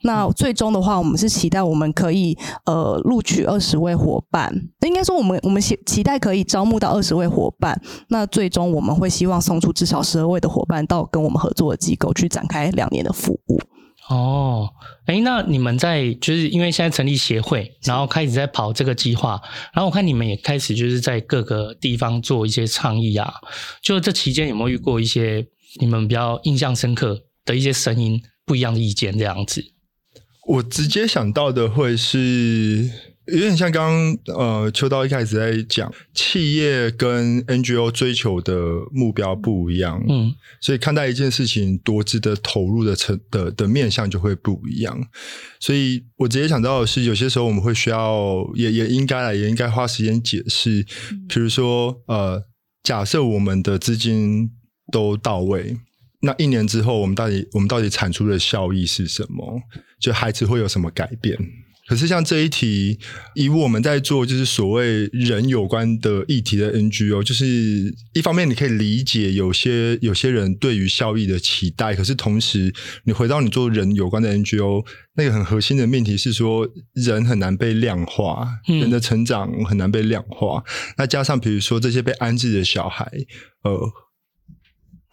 [0.02, 7.80] 那最终的话，我们是期待我们可以呃录取二十位伙伴，应该说我们我们期期待可以招募到二十位伙伴。
[8.08, 13.62] 那最终我们会希望送出至少十二位的伙伴到跟我们合作的机构去展开两年的服务。
[14.10, 14.70] 哦，
[15.06, 19.42] 哎，那你们在就是因为现在成立协会，然后开始在跑这个计划，
[19.74, 23.34] 然后我看你们也开始就是在各个地方做一些倡议啊。
[23.82, 25.48] 就这期间有没有遇过一些
[25.80, 29.64] 你们比较印象深刻的一些声音、不一样的意见这样子？
[30.48, 33.11] 我直接想到的会是。
[33.26, 38.56] 有点像刚刚呃，秋刀一开始在讲，企业跟 NGO 追求的
[38.92, 45.00] 目标不一样，嗯，所以看待一件事情多值得投入的成的的面向就会不一样。
[45.60, 50.86] 所以我直接想到的是，有些时候我们会需要，也也应该来，也应该花时间解释。
[51.30, 52.44] 比如说，呃，
[52.84, 54.50] 假设我们的资金
[54.92, 55.78] 都到位，
[56.22, 59.62] 那一年之后，我们到底我们到底产出的效益是什么？
[60.00, 61.38] 就孩子会有什么改变？
[61.92, 62.98] 可是像这一题，
[63.36, 72.74] 以我们在做就是所谓人有关的议题的 NGO，就是一方面你可以理解有些有些人对于效益的期待，可是同时
[73.04, 80.64] 你回到你做人有关的 NGO，那个很核心的命题是说人很难被量化，人的成长很难被量化。
[80.98, 83.12] 那加上比如说这些被安置的小孩，
[83.64, 83.78] 呃。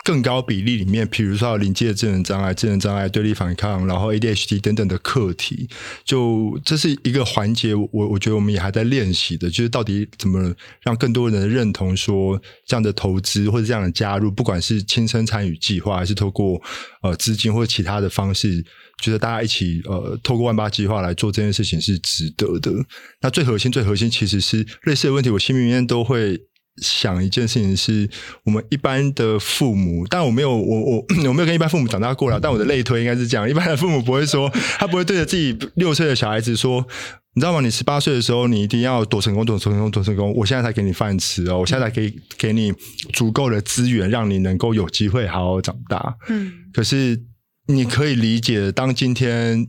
[0.09, 5.69] 更高比例里面，比如说临界智能障碍、智能障碍、对立反抗，然后 ADHD 等等的课题，
[6.03, 7.75] 就这是一个环节。
[7.75, 16.59] 我我觉得我们也还在练习的，就是到底怎么让更多人认同说这样的投资或者这样的加入，不管是亲身参与计划，还是透过
[17.03, 18.65] 呃资金或其他的方式，
[19.03, 22.73] 觉得大家一起呃透过万八计划来做这件事情是值得的。
[23.21, 26.41] 那最核心、最核心其实是类似的问题，我心里面都会。
[26.81, 28.09] 想一件事情是，
[28.45, 36.87] 我们一般的父母，但我没有，我我 我没有跟一般父母长大过了，但我的类推应该是这样： 一般的父母不会说，他不会对着自己六岁的小孩子说，
[37.35, 37.61] 你知道吗？
[37.61, 40.33] 你十八岁的时候，你一定要多成功，多成功，多成功！
[40.35, 42.73] 我现在才给你饭吃哦，我现在才可以给你
[43.13, 46.17] 足够的资源，让你能够有机会好好长大。
[46.29, 47.21] 嗯，可是
[47.67, 49.67] 你可以理解，当今天。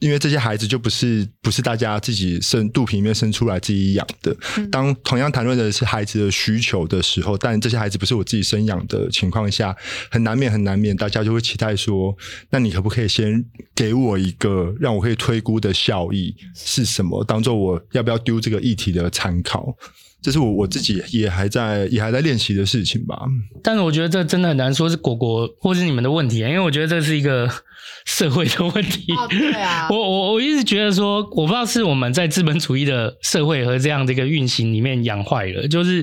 [0.00, 4.34] 因为这些孩子就不是不是大家自己生肚皮里面生出来自己养的。
[4.72, 9.76] 当同样谈论的是孩子的需求的时候，但这些孩子不是我自己生养的情况下，
[10.10, 12.16] 很难免很难免，大家就会期待说：
[12.50, 19.76] 那你可不可以先给我一个让我可以推估的效益是什么，当做我要不要丢这个议题的参考？
[20.22, 23.18] 这是我我自己也还在也还在练习的事情吧。
[23.62, 27.50] 但是我觉得这真的很难说是果果或是你们的问题，因为我觉得这是一个。
[28.06, 36.02] 社会的问题，哦、对啊，我我我一直觉得说，我不知道是我们在资本主义的社会和这样的一个运行里面养坏了，就是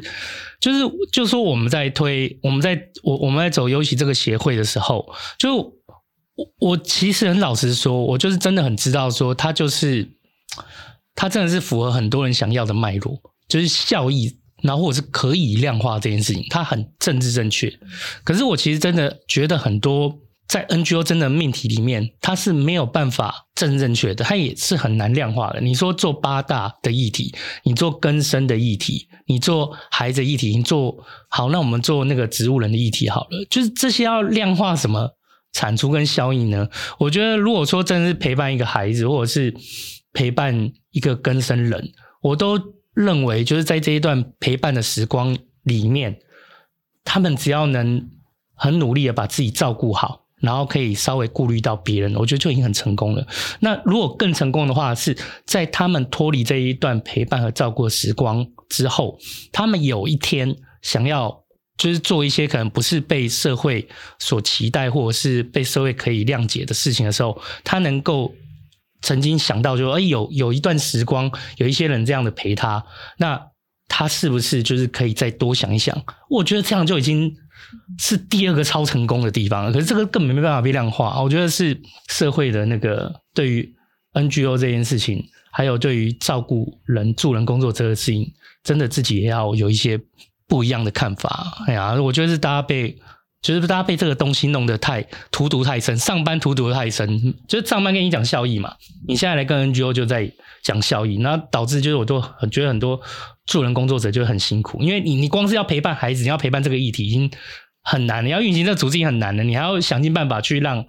[0.59, 0.79] 就是
[1.11, 5.73] 就说我们在推，我们在我我们在走尤其这个协会的时候，就我
[6.59, 10.07] 我其实很老实说，我就是真的很知道说，他就是
[11.15, 17.71] 他真的是符合很多人想要的脉络，就是效益，然后或者是可以量化这件事情，它很政治正确。
[18.23, 20.19] 可是我其实真的觉得很多。
[20.47, 25.59] 在 NGO 真的命题里面，它是没有办法正正确的，它也是很难量化的。
[25.59, 35.17] 你说做八大的议题，你做更生的议题，你做孩子议题，你做好，那我们做那个植物人的议题好了，就是这些要量化什么
[35.51, 36.69] 产出跟效益呢？
[36.97, 39.53] 我觉得如果说真的是陪伴一个孩子，或者是
[40.13, 42.57] 陪伴一个更生人，我都
[42.97, 46.19] 认为就是在这一段陪伴的时光里面，
[47.05, 48.09] 他们只要能
[48.55, 50.25] 很努力的把自己照顾好。
[50.39, 53.25] 然后可以稍微顾虑到别人，我觉得就已经很成功了。
[53.59, 59.17] 那如果更成功的话，是在他们脱离这一段陪伴和照顾的时光之后，
[59.51, 61.43] 他们有一天想要
[61.75, 63.87] 就是做一些可能不是被社会
[64.19, 68.31] 所期待，或者是被社会可以谅解的事情的时候，他能够
[69.01, 72.83] 曾经想到说，哎，有有一段时光，有一些人这样的陪他，
[73.17, 73.41] 那
[73.87, 75.97] 他是不是就是可以再多想一想？
[76.29, 77.35] 我觉得这样就已经。
[77.97, 81.21] 是第二个超成功的地方了，可是这个根本没办法被量化。
[81.21, 83.75] 我觉得是社会的那个对于
[84.13, 88.31] NGO 这件事情，还有对于照顾人、助人工作这个事情，
[88.63, 89.99] 真的自己也要有一些
[90.47, 91.65] 不一样的看法。
[91.65, 92.95] 哎呀，我觉得是大家被，
[93.41, 98.73] 就是大家被这个东西弄得太荼毒太深，上班荼毒太深，就是上班跟你讲效益嘛，
[99.07, 100.31] 你现在来跟 NGO 就在
[100.63, 102.99] 讲效益，那导致就是我都很觉得很多。
[103.47, 107.31] 助人工作者就很辛苦，因为你你光是要陪伴孩子，你要陪伴这个议题已经
[107.81, 110.85] 很难，你要运行这个组织已经很难了，你还要想尽办法去让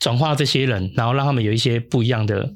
[0.00, 2.52] 转化这些人，然后让他们有一些不一样的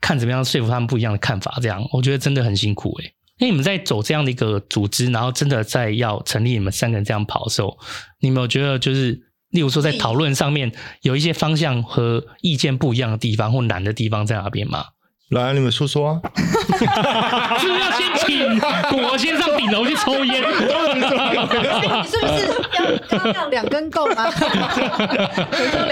[0.00, 3.12] 看怎么样说服他们不一样的看法，这样我觉得真的很辛苦诶。
[3.40, 7.76] 为你们在走这样的一个组织，然后真的在要成立你们三个人这样跑的时候，
[8.20, 9.20] 你们有觉得就是
[9.50, 10.72] 例如说在讨论上面
[11.02, 14.86] 有一些方向和意见不一样的地方或难的地方在哪边吗？
[15.30, 16.20] 来，你们说说啊！
[17.58, 18.60] 是不是要先请
[19.02, 20.40] 我先上顶楼去抽烟？
[20.40, 21.00] 你
[22.08, 24.30] 是不是要刚刚两根够吗？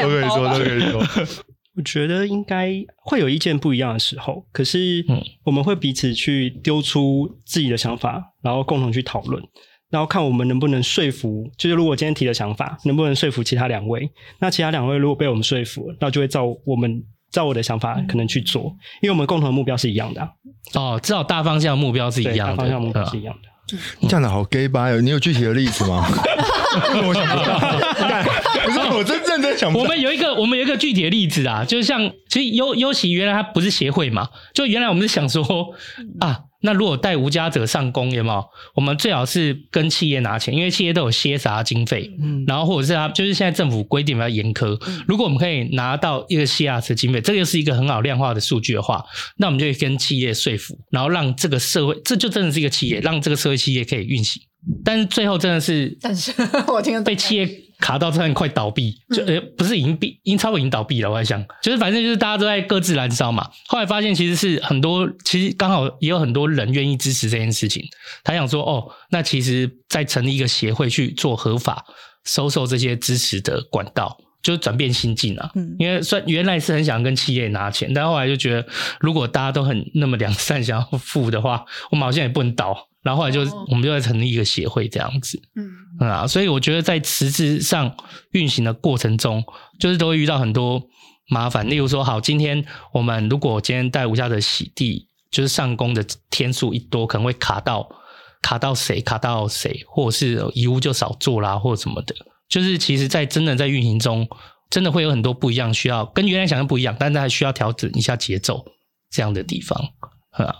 [0.00, 1.02] 都可以说，都可以说。
[1.76, 5.04] 我觉得应该会有意见不一样的时候，可是
[5.44, 9.42] 我们会彼此去丢出自己的想法，然后共同去讨论，
[9.90, 11.50] 然后看我们能不能说服。
[11.56, 17.02] 就是如果今天提的想法能不能说服其他两位，那其他两位如果被我们说服了，那就会照我们。
[17.32, 18.66] 照我的想法可能去做，
[19.02, 20.28] 因为我们共同的目标是一样的、啊。
[20.74, 23.76] 哦，至少大方向目标是一样的，大方向目标是一样的。
[23.98, 24.88] 你讲的好 gay 吧？
[25.00, 26.06] 你有具体的例子吗？
[27.08, 27.58] 我想不到。
[28.94, 29.84] 我真正在想不到。
[29.84, 35.44] 我们有一个，我们有一个具体的例子啊，就是像其实优优喜原来它不是协会嘛，就原来我们是想说
[36.20, 36.40] 啊。
[36.66, 38.42] 那如果带无家者上工，有没有？
[38.74, 49.04] 我们最好是跟企业拿钱，因为企业都有些啥经费，嗯，然后或者是他就是现在政府规定比较严苛，嗯，如果我们可以拿到一个 CSR 的经费，这个又是一个很好量化的数据的话，
[49.36, 54.42] 那我们就可以跟企业说服，然后让这个社会，这就真的是一个企业，让这个社会企业可以运行。
[54.82, 56.32] 但是最后真的是，但是
[56.68, 57.46] 我听被企业
[57.84, 61.10] 卡到，真的快倒闭，就呃不是已经闭，已经超过已经倒闭了。
[61.10, 63.50] 我在想，就是反正就是大家都在各自燃烧嘛。
[63.66, 67.84] 后来发现其实是很多，其实刚好也有很多人愿意支持这件事情。
[68.22, 71.84] 他想说，哦，那其实再成立一个协会去做合法
[72.24, 75.50] 收受这些支持的管道，就转变心境啊。
[75.54, 78.66] 嗯，因为算原来是很想跟企业拿钱，但后来就觉得，
[78.98, 82.88] 如果大家都很那么良善，想要付的话，我们好像也不能倒。
[83.04, 87.94] 然后后来就我们就在成立一个协会这样子，嗯，嗯啊，所以我觉得在实质上
[88.32, 89.44] 运行的过程中，
[89.78, 90.82] 就是都会遇到很多
[91.28, 91.68] 麻烦。
[91.68, 92.64] 例如说，好，今天
[92.94, 97.86] 我们如果今天带无家的洗地，就是上工的天数一多，可能会卡到
[98.40, 102.14] 卡到谁，卡到谁，或者是遗物就少做啦，或者什么的。
[102.48, 104.26] 就是其实，在真的在运行中，
[104.70, 108.64] 真的会有很多不一样，需要跟原来想象不一样，但是还需要调整一下节奏
[109.10, 109.78] 这样的地方，
[110.30, 110.54] 啊。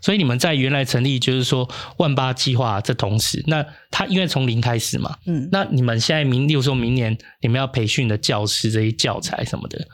[0.00, 9.86] 所以你们在原来成立，就是说万八计划这同时，那他因为从零开始嘛，嗯，那你们现在明，例如说明年你们要培训的教师这些教材什么的，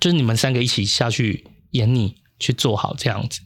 [0.00, 3.40] 就是你们三个一起下去演你去做好这样子。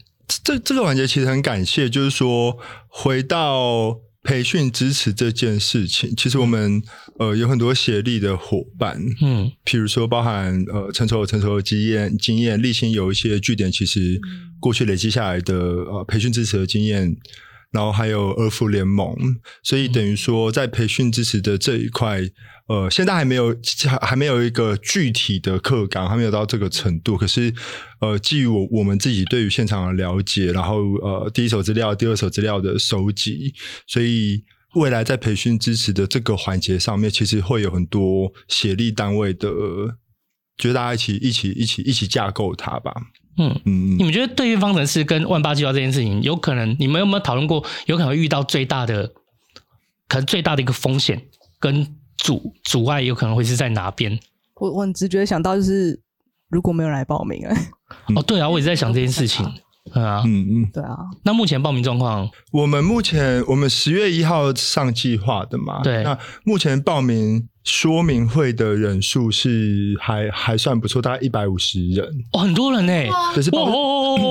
[0.45, 4.01] 这这个环节其实很感谢，就是说回到。
[4.23, 6.83] 培训支持这件事情，其实我们
[7.19, 14.21] 呃有很多协力的伙伴，嗯，譬如说包含呃成熟成熟的经验经验，立新有一些据点，其实
[14.61, 17.17] 过去累积下来的呃培训支持的经验。
[17.73, 19.15] 然后还有儿福联盟，
[19.63, 22.21] 所以等于说在培训支持的这一块，
[22.67, 23.57] 呃，现在还没有
[24.03, 27.17] 还没有一个具体的课纲，还没有到这个程度。
[27.17, 27.55] 可是，
[28.01, 33.55] 呃，基于我我们自己对于现场的了解，然后呃，第一手资料、第二手资料的收集，
[33.87, 34.43] 所以
[34.75, 39.49] 未来在培训支持的这个环节上面，其实会有很多协力单位的。
[40.59, 42.93] 就是大家一起一起一起一起架构它吧。
[43.39, 47.65] 嗯嗯，你们觉得对于方程式跟万八计划这件事情，有可能你们有没有讨论过？
[47.87, 49.13] 有可能会遇到最大的，
[50.09, 51.23] 可能最大的一个风险
[51.59, 54.19] 跟阻阻碍，有可能会是在哪边？
[54.57, 56.01] 我我很直觉想到就是，
[56.49, 57.57] 如果没有人来报名啊。
[58.15, 59.45] 哦，对啊，我也在想这件事情。
[59.47, 59.55] 嗯
[60.05, 60.99] 啊，嗯嗯，对啊。
[61.25, 65.83] 那目前报名状况，我们目前我们十月一号上计划的嘛。
[65.83, 66.05] 对。
[66.05, 72.07] 那目前报名说明会的人数是还还算不错，大概一百五十人。
[72.33, 72.93] 哦，很多人呢。
[73.35, 73.67] 这是报，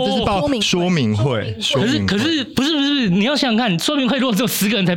[0.06, 1.56] 这是报说明会。
[1.74, 4.96] 可是可是不是不是，你要想想看，说明会如果只有十个人才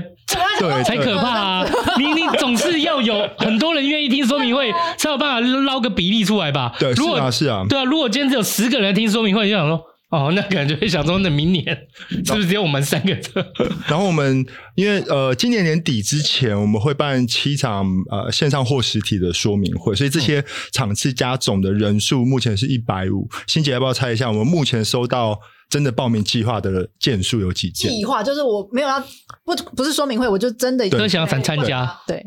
[0.58, 1.66] 对才可怕啊！
[1.98, 6.72] 你你总是要有很多人愿意听说明会，才有办法捞个比例出来吧？
[6.78, 9.80] 对，如果是啊是啊，对啊，如果今天只有十个人听说明会，就想说。
[10.12, 11.64] 哦，那感觉想说，那明年
[12.10, 13.16] 是不是只有我们三个？
[13.88, 14.44] 然后我们
[14.74, 23.26] 因为呃，今年年底之前我们会办七场呃线上或实体的说明会，所以这些场次加总的人数目前是一百五。
[23.46, 25.40] 欣姐要不要猜一下，我们目前收到
[25.70, 27.90] 真的报名计划的件数有几件？
[27.90, 29.00] 计划就是我没有要
[29.46, 31.90] 不不是说明会，我就真的都想想参加。
[32.06, 32.22] 对，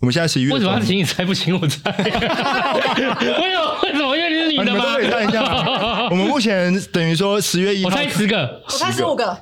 [0.00, 1.90] 我们现在十一月，为什么要请你猜不请我猜？
[1.90, 3.80] 为什么？
[3.82, 4.15] 为什么？
[4.64, 4.74] 你是女的吗？
[4.74, 6.08] 你们都可以看一下。
[6.10, 9.36] 我们目前等于说十月一号，我猜十个，我猜十五个。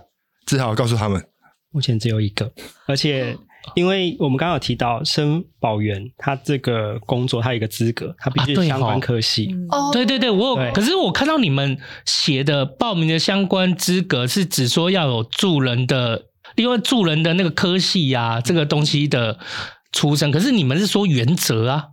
[0.46, 1.24] 志豪告诉他们，
[1.70, 2.52] 目前只有一个，
[2.86, 3.36] 而且
[3.74, 9.54] 因为我们刚刚有提到申保员，他这个工作他有一个资格，他必须相关科系。
[9.70, 10.72] 哦，对对对，我有。
[10.72, 19.38] 可是我看到你们写的报名的相关资格是只说要有助人的，因为助人的那个科系呀，这个东西的
[19.92, 20.30] 出身。
[20.30, 21.86] 可是你们是说原则啊？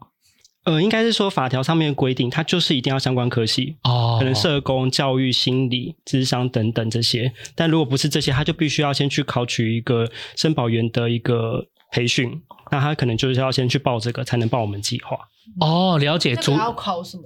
[0.71, 7.31] 呃，应该是说法条上面规定，它就是一定要相关科系哦，可能社工、教育、心理、智商等等这些。
[7.55, 12.41] 但如果不是这些，他就必须要先去考取一个申保员的一个培训，
[12.71, 15.17] 那他可能就是要先去报这个，才能报我们计划。
[15.59, 16.35] 哦，了解。
[16.35, 17.23] 主要考什么？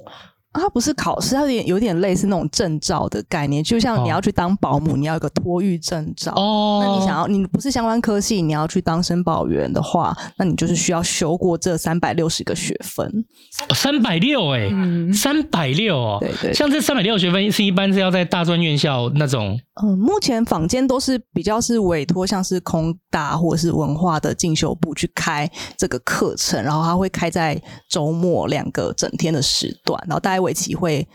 [0.59, 6.31] 它不是考试，它有点有点类似那种证照的概念，就像你要去当保姆，哦、你要有个托育证照。
[6.35, 13.09] 哦，那你想要你不是相关科系，你要去当申报员的话，那你就是需要修过这三百六十个学分。
[13.73, 14.69] 三百六哎，
[15.13, 19.59] 三百六哦，对对，像这三百六学分是一般是要在大专院校那种。
[19.83, 31.05] 嗯，目前坊间都是比较是委托，像是空大或者是文化的进修部去开这个课程，然后他会开在周末两个整天的时段，然后大概为期会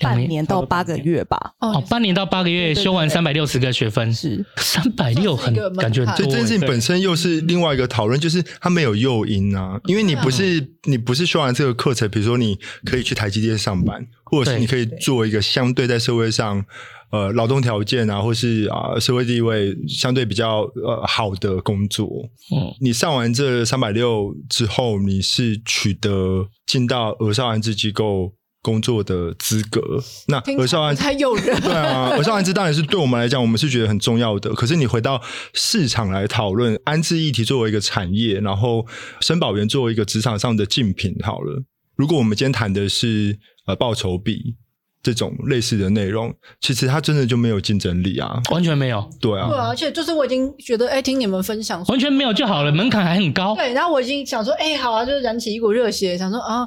[0.00, 1.52] 半年到八个月吧。
[1.60, 4.44] 哦，半年到八个月修完三百六十个学分，是。
[4.56, 6.16] 三百六，很感觉很多。
[6.16, 16.64] 所以这件事情本身又是另外一个讨论，就是它没有诱因啊，因为你不是你不是修完这个课程，比如说你可以去台积电上班，或者是你可以做一个相对在社会上。
[17.10, 22.06] 呃，劳动条件啊，或是啊、呃，社会地位相对比较呃好的工作，
[22.54, 29.80] 嗯，你上完这三百六之后，你是取得进到俄少安置机构工作的资格。
[30.26, 34.52] 那儿少安置太诱人， 对啊，而少安置当然是对我们来讲，我们是觉得很重要的。
[34.54, 35.20] 可是你回到
[35.54, 38.86] 市场来讨论安置议题作为一个产业，然后
[39.20, 41.62] 申保员作为一个职场上的竞品，好了，
[41.96, 44.56] 如果我们今天谈的是呃报酬比。
[45.00, 49.08] 这种类似的内容，其实它真的就没有竞争力啊，完全没有。
[49.20, 53.54] 对啊，对啊，而且就是我已经觉得，哎，听你们分享，完全没有就好了，门槛还很高。
[53.54, 56.62] 对，然后我已经想说，哎，好啊，就是燃起一股热血，想说啊，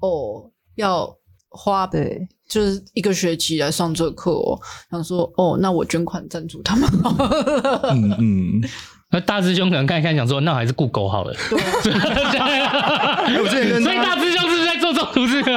[0.00, 1.08] 哦，要
[1.56, 6.88] 花对，就是一个学期来上这课哦，想说，哦，那我捐款赞助他们。
[7.90, 8.60] 嗯嗯。
[9.08, 11.32] 那大师兄可能看一看，想说那还是雇狗好了。
[11.48, 15.52] 对，我之前跟所以大师兄是不是在做中途这个？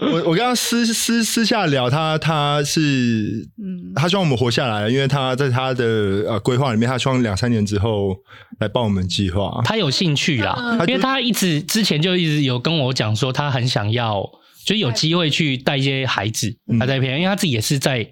[0.00, 5.84] 我我跟他私私私下聊，他他是嗯，他希望我们活下来，因为他在他的
[6.26, 8.16] 呃规划里面，他希望两三年之后
[8.58, 9.60] 来帮我们计划。
[9.64, 14.28] 他有兴趣啦，嗯、因为他一直之前就一直有跟我讲说，他很想要，
[14.68, 18.06] 就有机会去带一些孩子，他在偏，因为他自己也是在。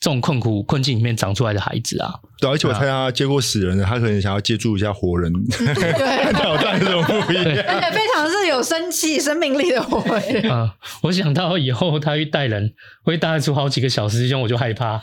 [0.00, 10.50] 这种困苦困境里面长出来的孩子啊，对，而且我猜他接过死人的，他可能想要接住一下活人， 对，挑战这种不一样，而且非常是有生气、生命力的活人。
[10.50, 12.72] 啊，我想到以后他去带人，
[13.04, 15.00] 会带出好几个小时，这样我就害怕。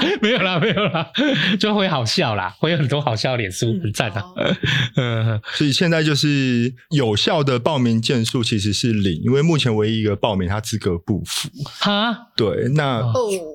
[0.22, 1.10] 没有啦，没有啦，
[1.58, 4.22] 就会好笑啦，会有很多好笑的脸书，很赞啊。
[4.96, 11.48] 嗯，所以现在就是有效的报名件数其实是零，因为目前唯一一个报名他资格不符。
[11.80, 13.02] 哈，对，那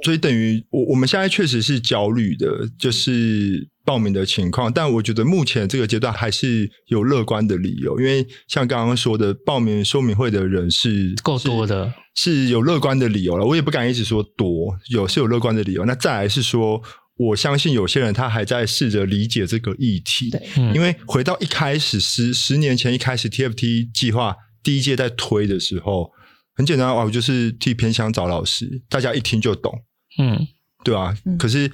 [0.03, 4.71] 所以等于我我们现在确实是焦虑的，就是报名的情况。
[4.71, 11.93] 但我觉得目前这个阶段还是有乐观的理由，因为像刚刚说的，报名说明会的人是够多的。
[12.15, 15.83] 是有乐观的理由了，我也不敢一直说多，有是有乐观的理由。
[15.83, 16.79] 那再来是说，
[17.17, 20.39] 我相信有些人他还在试着理解这个议题，对，
[20.75, 26.11] 因为回到一开始十十年前一开始 TFT 计划第一届在推的时候，
[26.55, 29.73] 很简单啊，我就是替偏乡找老师，大家一听就懂，
[30.19, 30.47] 嗯，
[30.83, 31.17] 对啊。
[31.25, 31.71] 嗯、可是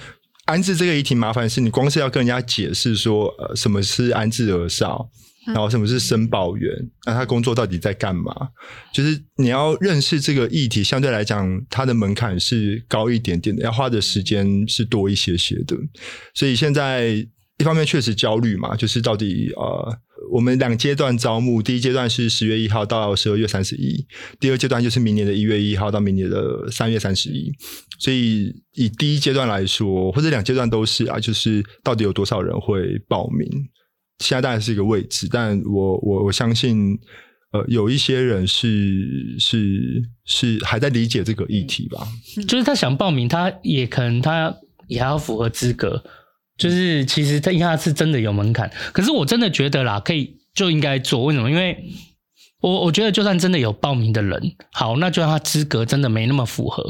[0.49, 5.09] 安置这个议题麻烦是你光是要跟人家解释说，呃，什么是安置儿少。
[5.45, 6.71] 然后什么是申报员？
[7.07, 8.49] 那他工作到底在干嘛？
[8.93, 15.75] 就是你要认识这个议题，相对来讲，它的门槛是高一点点的，要花的时间是多一些些的。
[16.35, 17.25] 所以现在
[17.57, 19.97] 一方面确实焦虑嘛，就是到底呃，
[20.31, 24.05] 我们两阶段招募，第一阶段是十月一号到十二月三十一，
[24.39, 27.51] 第二阶段就是明年的一月一号到明年的三月三十一。
[27.99, 33.47] 所以以第一阶段来说，或者两阶段都是啊，就是到底有多少人会报名？
[34.19, 36.97] 现在当然是一个位置，但我我我相信，
[37.51, 42.07] 呃，有一些人是是是还在理解这个议题吧。
[42.47, 44.53] 就是他想报名，他也可能他
[44.87, 46.03] 也还要符合资格。
[46.59, 51.23] 就是其实他因为他是真的有门槛，可是我真的觉得啦，可以就应该做。
[51.23, 51.49] 为什么？
[51.49, 51.75] 因为
[52.61, 54.39] 我我觉得就算真的有报名的人，
[54.73, 56.83] 好，那就算他资格真的没那么符合，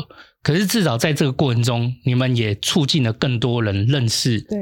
[0.44, 4.42] 可是至少在这个过程中，你们也促进了更多人认识。
[4.42, 4.58] 对。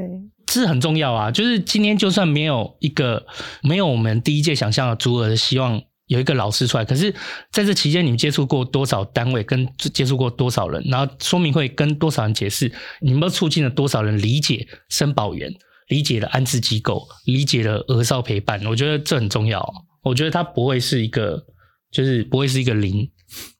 [0.50, 1.30] 这很重要啊！
[1.30, 3.26] 就是今天就算没有一个
[3.62, 7.14] 没有我们第一届想象的足额的希望有一个老师出来，可是
[7.52, 15.54] 在这期间你们接触过多少单位，跟接触过多少人，然后说明会跟多少人解释，你们促进了多少人理解申报员，
[15.88, 19.64] 理解了安置机构，理解了儿少陪伴，我觉得这很重要。
[20.02, 21.44] 我觉得它不会是一个，
[21.90, 23.08] 就是不会是一个零。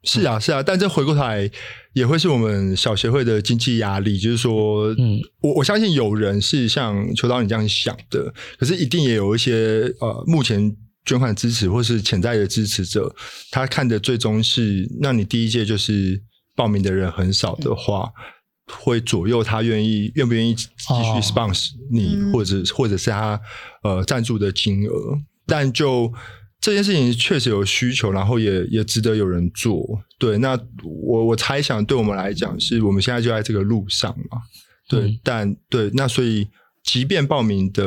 [0.03, 1.51] 是啊，是啊，但这回过头来
[1.93, 10.75] 也会是我们小协会的经济压力，就是说，嗯，我我相信有人是像邱导你这样想的，可是一定也有一些呃，目前
[11.09, 13.15] 捐款支持或是潜在的支持者，
[13.51, 16.21] 他看的最终是，那你第一届就是
[16.55, 18.13] 报名的人很少的话，
[18.69, 23.41] 嗯、会左右他愿意愿不愿意继续 sponsor 你，哦、或者或者是他
[23.83, 24.93] 呃赞助的金额，
[25.47, 26.13] 但就。
[26.61, 29.81] 这件事情确实有需求，然后也也值得有人做。
[30.19, 34.43] 对，那我我猜想，对我们来讲，是我们现在就在这个路上嘛。
[34.89, 36.49] 对，嗯、但对，那所以，
[36.83, 37.85] 即便报名的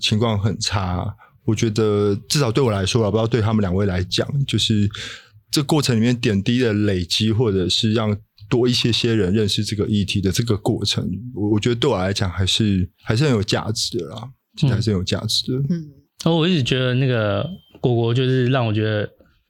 [0.00, 1.04] 情况很差，
[1.44, 4.88] 我觉得至少对我来说，我不知道对他们两位来讲，就是
[5.50, 8.16] 这过程里面点滴的累积，或者是让
[8.48, 14.28] 多一些些人认识这个议题的这个过程，我我觉得对我来讲还是还是很有价值的啦，
[14.70, 15.58] 还是很有价值的。
[15.70, 15.90] 嗯，
[16.24, 17.48] 然后我一直觉得那个。
[17.80, 19.06] 果果就是让我觉得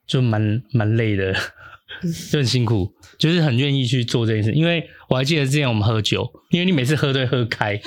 [0.09, 1.33] 就蛮蛮累的，
[2.33, 2.93] 就很辛苦，
[3.25, 4.53] 就是很愿意去做这件事。
[4.53, 7.73] 因为我还记得之前我们喝酒，因为你每次喝都会喝开，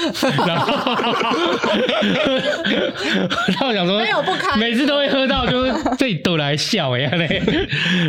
[0.48, 0.76] 然后
[3.48, 7.44] 然后我想说没有不开，每次都会喝到就是这里都来笑哎嘞。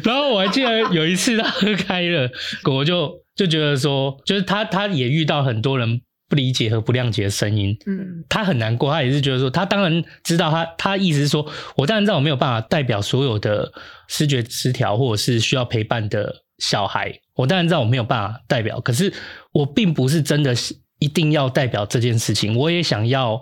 [0.03, 2.27] 然后我还记得有一次他喝开了，
[2.63, 6.01] 果果就就觉得说，就是他他也遇到很多人。
[6.31, 13.73] 不理解和不谅解的声音，嗯，他很难过，他也是觉得说，他当然知道他，他意思是说，我当然知道我没有办法代表所有的
[14.09, 19.13] 视觉失调或者是需要陪伴的小孩，我当然知道我没有办法代表，可是
[19.53, 23.41] 我并不是真的是一定要代表这件事情，我也想要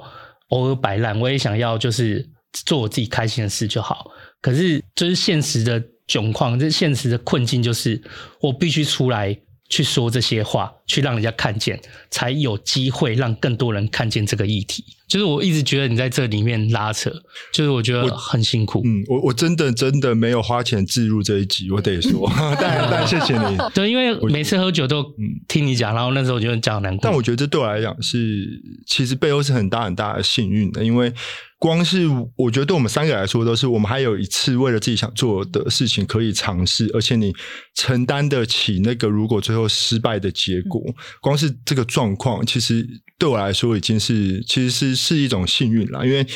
[0.49, 4.11] 偶尔摆烂，我也想要就是做我自己开心的事就好，
[4.41, 8.03] 可是就是现实的窘况，这现实的困境就是
[8.41, 9.37] 我必须出来。
[9.69, 11.77] 去说这些话，去让人家看见，
[12.09, 14.85] 才有机会让更多人看见这个议题。
[15.09, 17.11] 就是我一直觉得你在这里面拉扯，
[17.53, 18.83] 就是我觉得很辛苦。
[18.85, 22.31] 嗯，我我真的真的没有花钱置入这一集，我得说，
[22.61, 23.57] 但但谢谢你。
[23.75, 25.05] 对，因为每次喝酒都
[25.49, 27.01] 听你讲，然后那时候我觉得讲难过。
[27.03, 28.47] 但我觉得这对我来讲是，
[28.87, 31.13] 其实背后是很大很大的幸运的，因为。
[31.59, 37.35] 光是我觉得对我们三个来说都是，我们还有一次为了自己想做的事情可以尝试，而且你
[37.75, 40.83] 承担得起那个如果最后失败的结果。
[41.19, 42.87] 光是这个状况，其实
[43.19, 46.27] 对我来说已经是其实是是一种幸运啦，因为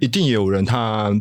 [0.00, 1.12] 一定也有人他。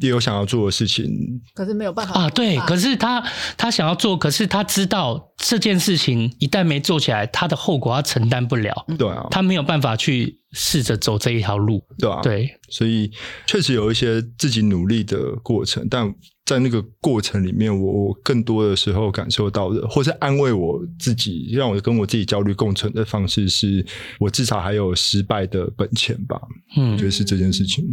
[0.00, 1.10] 也有想要做的事情，
[1.54, 2.30] 可是没有办法啊。
[2.30, 3.20] 对，可是他
[3.56, 8.86] 他想要做，可是他知道这件事情一旦没做起来，他的后果他承担不了。
[8.96, 11.82] 对啊，他没有办法去试着走这一条路。
[11.98, 13.10] 对啊，对，所以
[13.48, 16.14] 确实有一些自己努力的过程，但
[16.48, 23.84] 在那个过程里面，我我更多的时候感受到的，或是安慰我自己，让我跟我自己焦虑共存的方式，是
[24.18, 26.40] 我至少还有失败的本钱吧。
[26.74, 27.84] 嗯，我觉得是这件事情。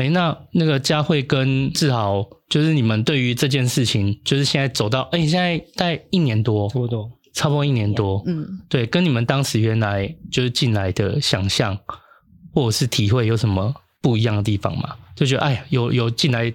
[0.00, 11.78] 哎，那那个佳慧跟志豪，就是你们对于这件事情，就是现在走到，哎，现在大概一年多，差不多，差不多一年多，嗯，对，跟你们当时原来就是进来的想象
[12.52, 14.96] 或者是体会有什么不一样的地方吗？
[15.14, 16.52] 就觉得，哎，有有进来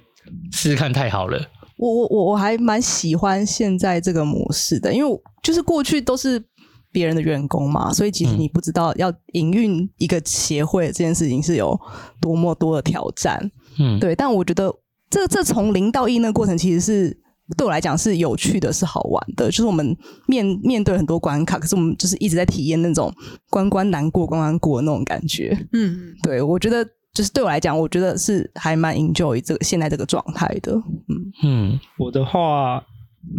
[0.52, 1.40] 试试看，太好了。
[1.78, 6.44] 我我我我还蛮喜欢现在这个模式的，因为就是过去都是。
[6.92, 11.78] 别人的员工嘛，所以其实你不知道要营运一个协会这件事情是有
[12.22, 13.38] 多么多的挑战，
[13.78, 14.16] 嗯，对。
[14.16, 14.74] 但我觉得
[15.10, 17.20] 这这从零到一那个过程，其实是
[17.58, 19.48] 对我来讲是有趣的，是好玩的。
[19.48, 19.94] 就是我们
[20.26, 23.14] 面面对很多关卡，可是我们就是一直在体验那种
[23.50, 25.68] 关关难过关关过的那种感觉。
[25.74, 30.74] 嗯，对，我觉得就是对我来讲，我觉得是还蛮 enjoy 这个现在这个状态的。
[30.74, 32.84] 嗯嗯，我的话。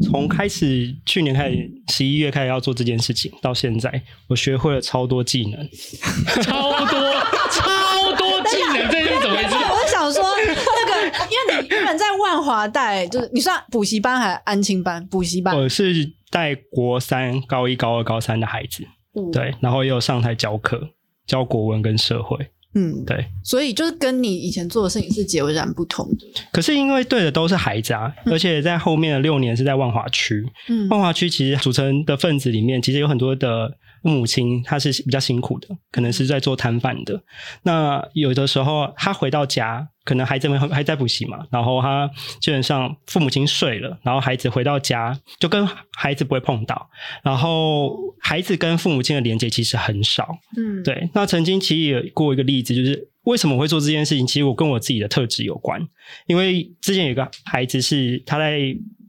[0.02, 5.60] 从开始去年开始，十一月开始要做这件事情，到现在我学会了超多技能，
[6.42, 7.14] 超多
[7.52, 9.54] 超多技能，这是怎么回事？
[9.70, 15.06] 我是想说，那个，因为你原本在万华带，就是你算补习班还是安亲班？
[15.06, 18.82] 补习班，我是带国三、高一、高二、高三的孩子，
[19.14, 20.80] 嗯、对，然后也有上台教课，
[21.28, 22.50] 教国文跟社会。
[22.78, 26.26] 嗯，对，所以就是跟你以前做的事情是截然不同的。
[26.52, 30.44] 可是因为对的都是孩子啊，嗯、而且在后面的六年是在万华区。
[30.68, 33.76] 嗯，万华区其实组成的分子里面，其实有很多的父
[34.08, 37.22] 母亲，他是比较辛苦的，可能是在做摊贩的。
[37.62, 39.88] 那有的时候他回到家。
[40.06, 42.08] 可能孩子们还在补习嘛，然后他
[42.40, 46.88] 基本上父母亲睡了，然后孩子回到家就跟孩子不会碰到，
[47.24, 50.38] 然后孩子跟父母亲的连接其实很少。
[50.56, 51.10] 嗯，对。
[51.12, 54.24] 那曾经其实也有过一个例子，就是为什么我会做这件事情？
[54.24, 55.84] 其实我跟我自己的特质有关，
[56.28, 58.60] 因为之前有个孩子是他在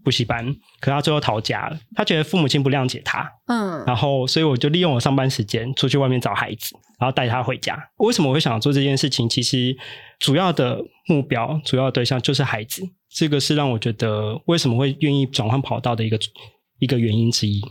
[0.08, 3.30] 补习班，可他最后逃家了，他觉得父母亲不谅解他。
[3.48, 7.78] 嗯，然后所以我就利用我上班时间出去外面找孩子，然后带他回家。
[7.98, 9.28] 为什么我会想做这件事情？
[9.28, 9.76] 其实。
[10.20, 16.18] 主要的目标、主要的对象就是孩子，这个是让我觉得为什么会愿意转换跑道的一个
[16.80, 17.62] 一个原因之一。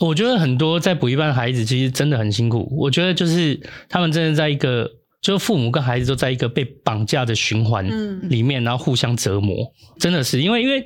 [0.00, 2.68] 我觉得很多在补习班的孩子其实真的很辛苦。
[2.76, 3.54] 我觉得就是
[3.88, 4.90] 他们真的在一个，
[5.22, 7.88] 就父母跟孩子都在一个被绑架的循环
[8.28, 9.56] 里面，然后互相折磨。
[9.98, 10.84] 真的是因为因为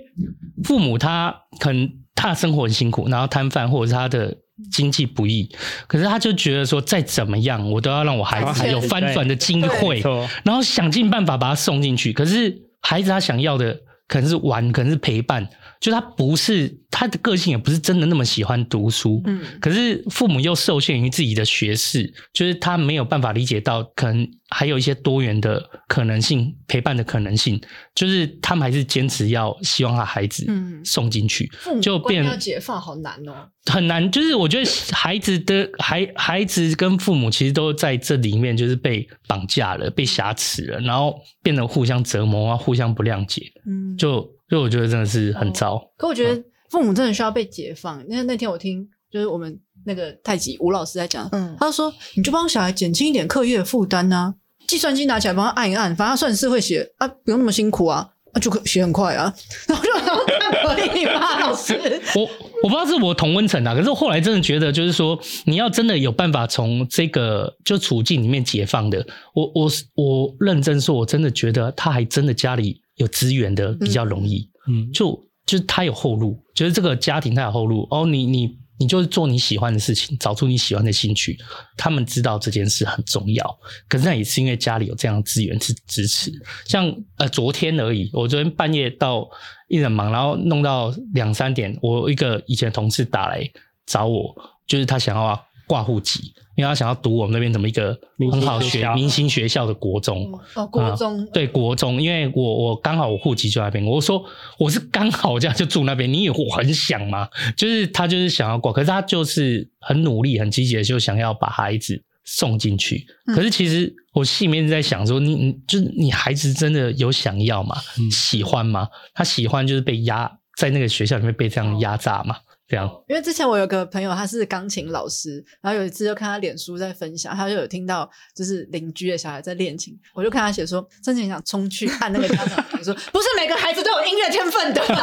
[0.62, 4.36] 父母他可能他的生活很辛苦，然后摊贩或者是他的。
[4.72, 5.54] 经济不易，
[5.86, 10.02] 可是他就觉得说，再怎么样，我都要让我孩子有翻转的机会，
[10.44, 12.10] 然后想尽办法把他送进去。
[12.10, 13.78] 可是孩子他想要的
[14.08, 15.46] 可能是玩，可能是陪伴。
[15.80, 19.20] 就他不是他的个性，也不是真的那么喜欢读书。
[19.26, 27.60] 嗯，可是父母又受限于自己的学识，就是他没有办法理解到，可能还有一些多元的可能性，陪伴的可能性。
[27.94, 30.46] 就是他们还是坚持要希望他孩子
[30.84, 34.10] 送进去，嗯、就变要解放好难哦，很难。
[34.10, 43.42] 就是我觉得孩子的孩孩子跟父母其实都在这里面，就是被绑架了，被挟持了，然后变得互相折磨啊，互相不谅解。
[43.66, 44.35] 嗯，就。
[44.48, 45.74] 所以我觉得真的是很糟。
[45.74, 48.00] 哦，可我觉得父母真的需要被解放。
[48.08, 54.34] 因为那天我听就是我们那个太极吴老师在讲，嗯，他就说你就帮小孩减轻一点课业负担呐，
[54.66, 59.32] 计算机拿起来帮他按一按，反正他算式会写啊，不用那么辛苦啊，啊就可写很快啊。
[59.68, 59.90] 然后就
[60.66, 61.74] 可以吗，老师？
[62.14, 62.22] 我
[62.62, 72.80] 我不知道是我同温层啊，可是我后来真的觉得就是说，你要真的有办法从这个就处境里面解放的，我我我认真说，我真的觉得他还真的家里。
[72.96, 75.14] 有资源的比较容易，嗯，就
[75.46, 78.04] 就是他有后路，就是这个家庭他有后路哦。
[78.06, 81.38] 你你你就是做你喜欢的事情，找出你喜欢的兴趣。
[81.76, 86.32] 他们知道这件事很重要，可是那也是因为家里有这样的资源去支持。
[86.66, 89.28] 像呃昨天而已，我昨天半夜到
[89.68, 93.48] 一人忙，然后弄到两三点，我一个以前同事打来
[93.86, 94.34] 找我，
[94.66, 96.32] 就是他想要挂户籍。
[96.56, 97.94] 因为他想要读我们那边怎么一个
[98.32, 104.24] 很好学明星学校的国中哦，国中、嗯、对国中，因为我我刚好我户籍就在那边，我说
[104.58, 107.28] 我是刚好这样就住那边，你以为我很想吗？
[107.54, 113.06] 就是他就是想要挂，可是他就是很努力很积极的就想要把孩子送进去。
[113.26, 117.76] 可是其实我心里面在想说，你你就是你孩子真的有想要吗？
[118.10, 118.88] 喜欢吗？
[119.12, 122.36] 他喜欢就是被压在那个学校里面被这样压榨吗？
[122.68, 122.76] 对，
[123.08, 134.98] 因为之前我有个朋友，他是钢琴老师，然后有一次就看他脸书在分享，他就有听到就是邻居的小孩在练琴，我就看他写说，真的很想冲去看那个家长，我说不是每个孩子都有音乐天分的， 我觉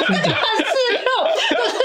[0.00, 1.06] 得这个很适用，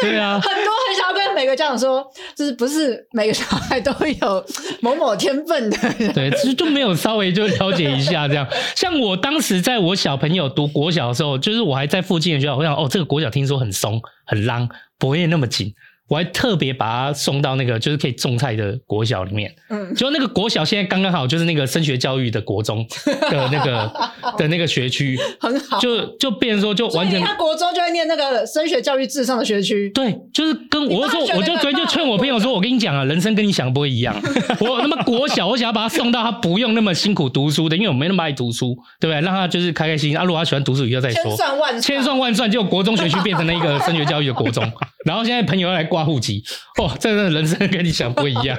[0.01, 3.91] 对啊， 很多很想要跟每个家长说，就是不是每个小孩都
[4.21, 4.45] 有
[4.81, 5.77] 某某天分的，
[6.13, 8.47] 对，其实就没有稍微就了解一下这样。
[8.75, 14.01] 像我当时在我小朋友读国小的时候，就是我还在附近的学校，我想哦，这个国小听说很松。
[14.31, 14.69] 很浪，
[14.99, 15.73] 不会那么紧。
[16.09, 23.91] 我还特别把他送到那个就是可以种菜的国小里面，嗯，就那个国小现在刚刚好就是那个升学教育的国中的那个
[24.37, 34.15] 的那个学区，很好，就就变成说就完全，他国中就会念那个升学教育至上的学区，对，就是跟我就说，我就昨天就劝我朋友说，我跟你讲啊，人生跟你想的不会一样，
[34.59, 39.21] 我那么国小，我想要把他送到他不用那么辛苦读书的，因为我没那么爱读书，对不对？
[39.21, 40.17] 让他就是开开心心。
[40.17, 44.63] 啊，如果他喜欢读书以后再说，千算万千算万算，就国中学区变成了一个升学教育的国中。
[45.05, 46.43] 然后现在朋友要来挂户籍，
[46.77, 48.57] 哦，这个人生跟你想不一样。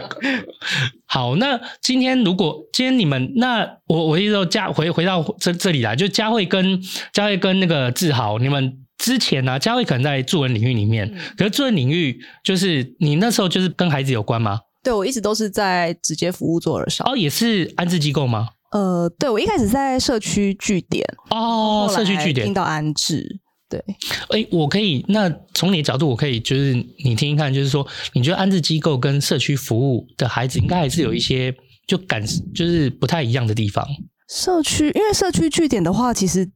[1.07, 6.81] 好，那今天如果今天你们那我我意思说佳回回到这这里来，就佳慧跟
[7.13, 14.61] 佳慧跟那个志豪，你们之前呢、啊，佳慧可能在助人领域里面，嗯、可是助人领域就是你那时候就是跟孩子有关吗？
[14.83, 17.05] 对，我一直都是在直接服务做儿少。
[17.05, 18.49] 哦，也是安置机构吗？
[18.73, 23.41] 呃，对，我一开始在社区据点哦，社区据点听到安置。
[23.71, 23.83] 对，
[24.31, 31.55] 哎，我可以，那从你的角度，我可以就是你听一看，就是说，你觉得安置机构跟社区服务的孩子，应该还是有一些
[31.87, 32.21] 就感，
[32.53, 33.87] 就是不太一样的地方。
[34.29, 36.49] 社区，因为社区据点的话，其实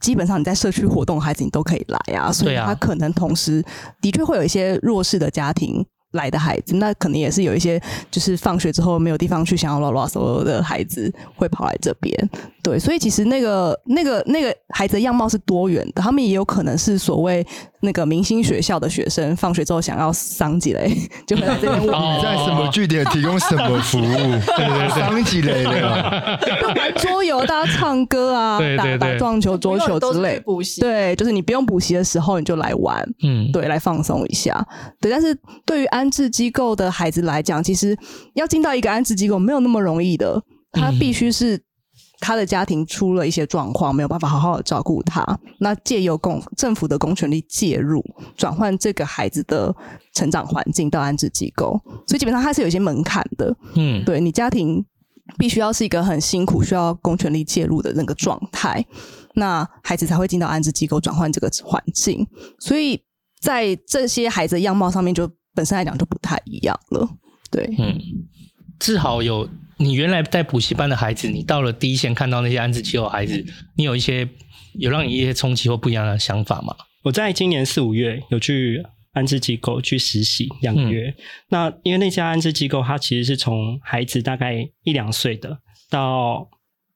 [0.00, 3.62] 基本上你在社区活动，孩子你都可以来啊，所以他可能同时
[4.00, 5.84] 的确会有一些弱势的家庭。
[6.12, 12.30] 来的孩子，那可能也是有一些，就是放学之后没有地方去，想要拉拉所有的孩子会跑来这边。
[12.62, 17.44] 对，所以其实那个、那个、那个孩子的样貌是多元的，他们也有可能是所谓
[17.80, 20.96] 那个明星学校的学生，放学之后想要桑吉雷，
[21.26, 24.02] 就会来这边问 你在什么据点提供什么服务？
[24.04, 30.38] 对对对，桑吉雷的，玩桌游，大家唱歌啊，对对对，打打撞球、桌球之类。
[30.40, 34.64] 补习，对，就是你不用补习的时候，你就来玩，嗯，对，来放松一下。
[35.00, 35.36] 对，但是
[35.66, 37.96] 对于安置机构的孩子来讲，其实
[38.34, 40.42] 要进到一个安置机构没有那么容易的，
[40.72, 41.62] 他必须是。
[42.24, 45.26] 他的家庭出了一些状况，没有办法好好的照顾他。
[45.58, 48.00] 那借由公政府的公权力介入，
[48.36, 49.74] 转换这个孩子的
[50.14, 51.72] 成长环境到安置机构，
[52.06, 53.52] 所以基本上他是有一些门槛的。
[53.74, 54.84] 嗯，对，你家庭
[55.36, 58.86] 必须要是一个很辛苦，需要公权力介入的那个状态，
[59.34, 62.24] 那孩子才会进到安置机构转换这个环境。
[62.60, 63.02] 所以
[63.40, 67.08] 在这些孩子的样貌上面，就本身来讲就不太一样了。
[67.50, 67.98] 对，嗯，
[68.78, 69.48] 至少有。
[69.78, 73.44] 你原来在补习班的孩子，你到了第一线看到那些安置机构的孩子，
[73.74, 74.28] 你有一些
[74.74, 76.72] 有让你一些冲击或不一样的想法吗？
[77.02, 78.80] 我在今年四五月有去
[79.12, 81.08] 安置机构去实习两个月。
[81.08, 81.14] 嗯、
[81.48, 85.58] 那因为那家安置机构，它其实是从孩子大概一两岁的
[85.90, 86.48] 到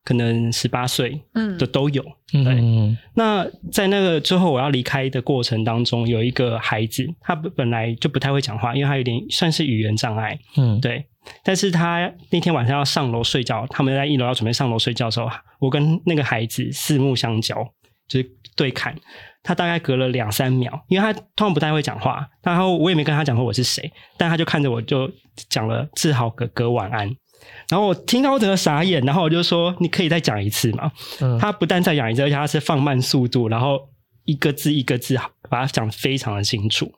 [0.06, 2.02] 可能十八岁嗯的都有。
[2.32, 2.54] 嗯、对。
[2.54, 10.38] 嗯、那在那个之后我要离开的过程当中，有一个孩子，他本来就不太会讲话，因为他有点算是语言障碍。
[10.56, 11.04] 嗯，对。
[11.42, 15.28] 但是他那天晚上要上楼睡觉，他们在一楼要准备上楼睡觉的时候，
[15.58, 17.56] 我跟那个孩子四目相交，
[18.08, 18.94] 就是对看。
[19.42, 25.08] 他大概隔了两三秒，因为他通常不太会讲话，然后我也没跟他讲过我是谁，但他就看着我就
[25.48, 27.08] 讲了“志豪哥哥晚安”。
[27.68, 30.90] 然后我听到我整个傻眼，然后我就说：“你可以再讲一次嘛？”
[31.20, 33.80] 嗯、他不但再讲一次，而且他是放慢速度，然后
[34.24, 35.16] 一个字一个字
[35.48, 36.92] 把它讲得非常的清楚。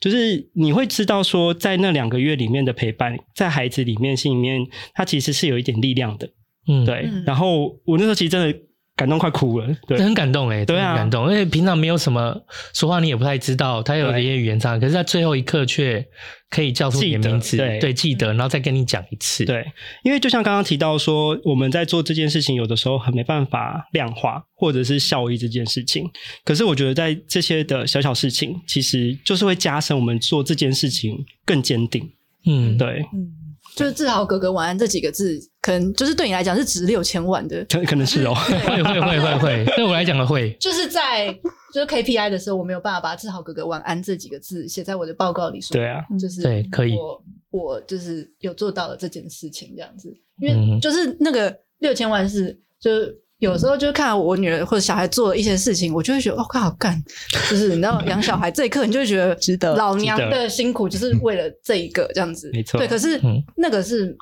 [0.00, 6.28] 就是你会知道说，在那两个月里面的陪伴，在孩子里面心里面，他其实是有一点力量的，
[6.68, 7.08] 嗯，对。
[7.26, 8.58] 然后我那时候其实真的。
[9.00, 12.38] 感动快哭了，对，很感动哎，对啊，很感动，因为平常没有什么
[12.74, 16.06] 说话，你也不太知道他有这些语言障碍，可是，在最后一刻却
[16.50, 19.64] 可以叫出你的名字，对，对，记得，然后再跟你讲一次，对，
[20.02, 26.04] 因为就像刚刚提到说，我们在做这件事情，有的时候很没办法量化或者是效益这件事情，
[26.44, 32.06] 可是我觉得在这些的小小事情，其实就是会加深我们做这件事情更坚定，
[32.44, 33.40] 嗯，对，嗯。
[33.76, 38.34] 就是“自豪哥哥晚安”这几个字，可能就是对你来讲是值六千万的，可可能是哦，
[38.66, 40.56] 会会会会会，对我来讲的会。
[40.60, 41.32] 就是在
[41.72, 45.74] 就是 KPI 的时候，我没有办法把“志豪哥哥晚安”这几个字写在我的报告里说。
[45.74, 46.94] 对啊，就是对，可以。
[46.96, 53.18] 我我就是有做到了这件事情，这样子，因为就是那个六千万是就是。
[53.40, 57.02] 有时候就看我女儿或者小孩做了一些事情，我就会觉得哦，快好干，
[57.48, 59.74] 就是你知道养小孩这一刻，你就会觉得值得。
[59.76, 62.76] 老娘的辛苦就是为了这一个这样子，没错。
[62.76, 63.18] 对，可是
[63.56, 64.14] 那个是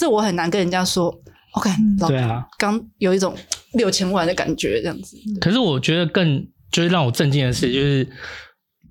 [0.00, 1.14] 这我很难跟人家说。
[1.52, 3.36] OK，对啊，刚有一种
[3.74, 5.16] 六千万的感觉这样子。
[5.40, 8.08] 可是我觉得更就是让我震惊的是，就是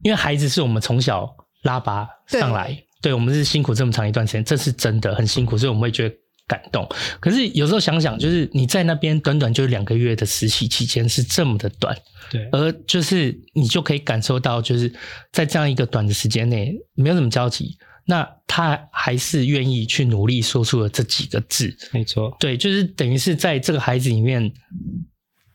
[0.03, 1.27] 因为孩子是我们从小
[1.63, 2.67] 拉拔上来，
[3.01, 6.15] 对，对我们是辛苦这么长一段时间，这是真的很辛苦，所以我们会觉得。
[6.49, 6.89] 感动，
[7.19, 11.95] 可是有时候想想，就是你在那边短短就两个月的实习期间是这么的短，
[12.31, 14.91] 对，而就是你就可以感受到，就是
[15.31, 17.77] 在这样一个短的时间内没有什么交集，
[18.09, 24.51] 那他还是愿意去努力说出了这几个字，没错，对，就是等于是在这个孩子里面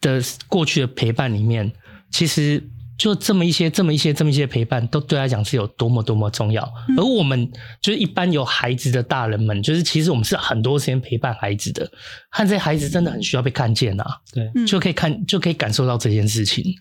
[0.01, 1.71] 的过去的陪伴里面，
[2.11, 2.63] 其实。
[2.97, 6.63] 就这么一些，这么一些，这么一些陪伴，都对他讲是有多么多么重要。
[6.89, 7.51] 嗯、而我们
[7.83, 11.91] 就是一般有孩子的大人们，就是其实我们是很多时间陪伴孩子的，
[12.31, 16.73] 看这些孩子真的很需要被看见啊，对，就可以看，就可以感受到这件事情。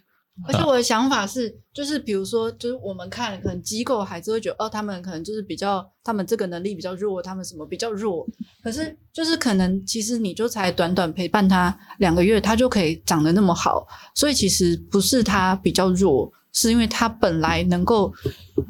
[0.48, 8.26] 而且我的想法是，就是比如说，就是我们看可能机构孩子会觉得，哦，他们可能就是比较，他们这个能力比较弱，他们什么比较弱。
[8.64, 13.86] 可是就是可能，其实你就才短短陪伴他两个月，他就可以长得那么好。
[14.16, 18.12] 所以其实不是他比较弱，是因为他本来能够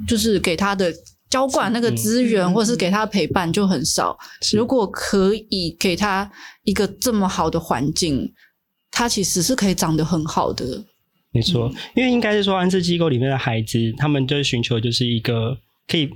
[0.05, 0.93] 就是给他的
[1.30, 4.18] 浇灌那个资源，或是给他陪伴就很少。
[4.53, 6.30] 如果可以给他
[6.64, 8.30] 一个这么好的环境，
[8.91, 10.84] 他其实是可以长得很好的。
[11.34, 15.58] 没错，因为应该是说安置机构里面的孩子，他们就是寻求就是一个
[15.88, 16.10] 可以。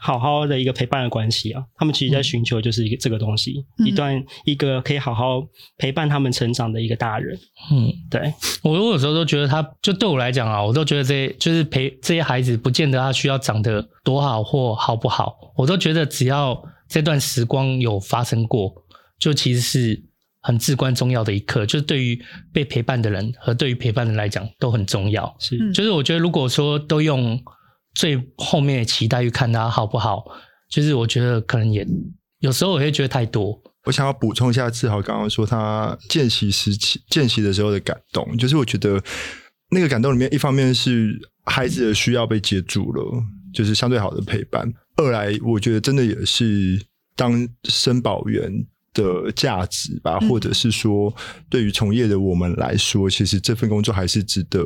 [0.00, 5.42] 好好的一个陪伴的关系啊，他们其实在寻求就是一个这个东西，嗯、一段一个可以好好
[5.78, 7.36] 陪伴他们成长的一个大人。
[7.72, 8.32] 嗯，对，
[8.62, 18.72] 我有时候都觉得他，就对我来讲啊，我都觉得这些就是陪这些孩子，不见得他需要长得多好或好不好，我都觉得只要这段时光有发生过，
[19.18, 20.00] 就其实是
[20.42, 22.20] 很至关重要的一刻，就是对于
[22.52, 25.36] 被陪伴的人和对于陪伴的人来讲都很重要。
[25.38, 27.40] 是，就是我觉得如果说都用。
[27.94, 30.22] 最后面的期待去看他好不好，
[30.70, 31.84] 就是我觉得可能也
[32.38, 33.60] 有时候我会觉得太多。
[33.86, 39.02] 我想要补充一下，志豪刚刚说他见习时期见习的时候的感动，就是我觉得
[39.70, 43.20] 那个感动里面，一方面是孩子的需要被接住了，
[43.52, 46.80] 就是相对好的陪伴；二来，我觉得真的也是
[47.16, 48.48] 当生保员
[48.98, 51.14] 的价值吧，或者是说
[51.48, 54.60] 对于从业的我们来说，其实这份工作还是值得。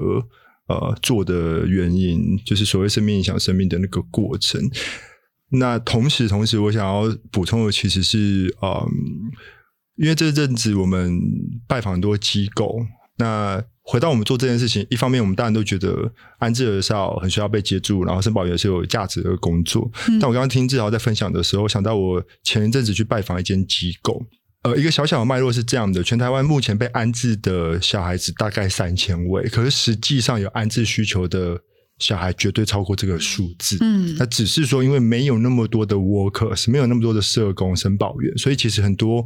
[0.69, 4.61] 呃，做的原因就是所谓生命影响生命的那个过程。
[5.51, 7.03] 那同时，同时，我想要
[7.33, 8.89] 补充的其实是，嗯，
[9.97, 11.21] 因为这阵子我们
[11.67, 12.79] 拜访很多机构，
[13.19, 19.91] 那回到我们做这件事情，一方面我们当然都觉得安置儿少很需要被接住，然后生保员是有价值的工作。
[20.09, 24.23] 嗯、但我刚刚听志豪在分享的时候，想到我前一阵子去拜访一间机构。
[24.63, 31.61] 呃，一个小小的脉络是这样的：全台湾目前被安置的小孩子大概三千位，可是实际上有安置需求的
[32.03, 33.79] 小孩绝对超过这个数字。
[33.81, 39.25] 嗯，那只是说，因为没有那么多的 workers，没有那么多的社工、生保员，所以其实很多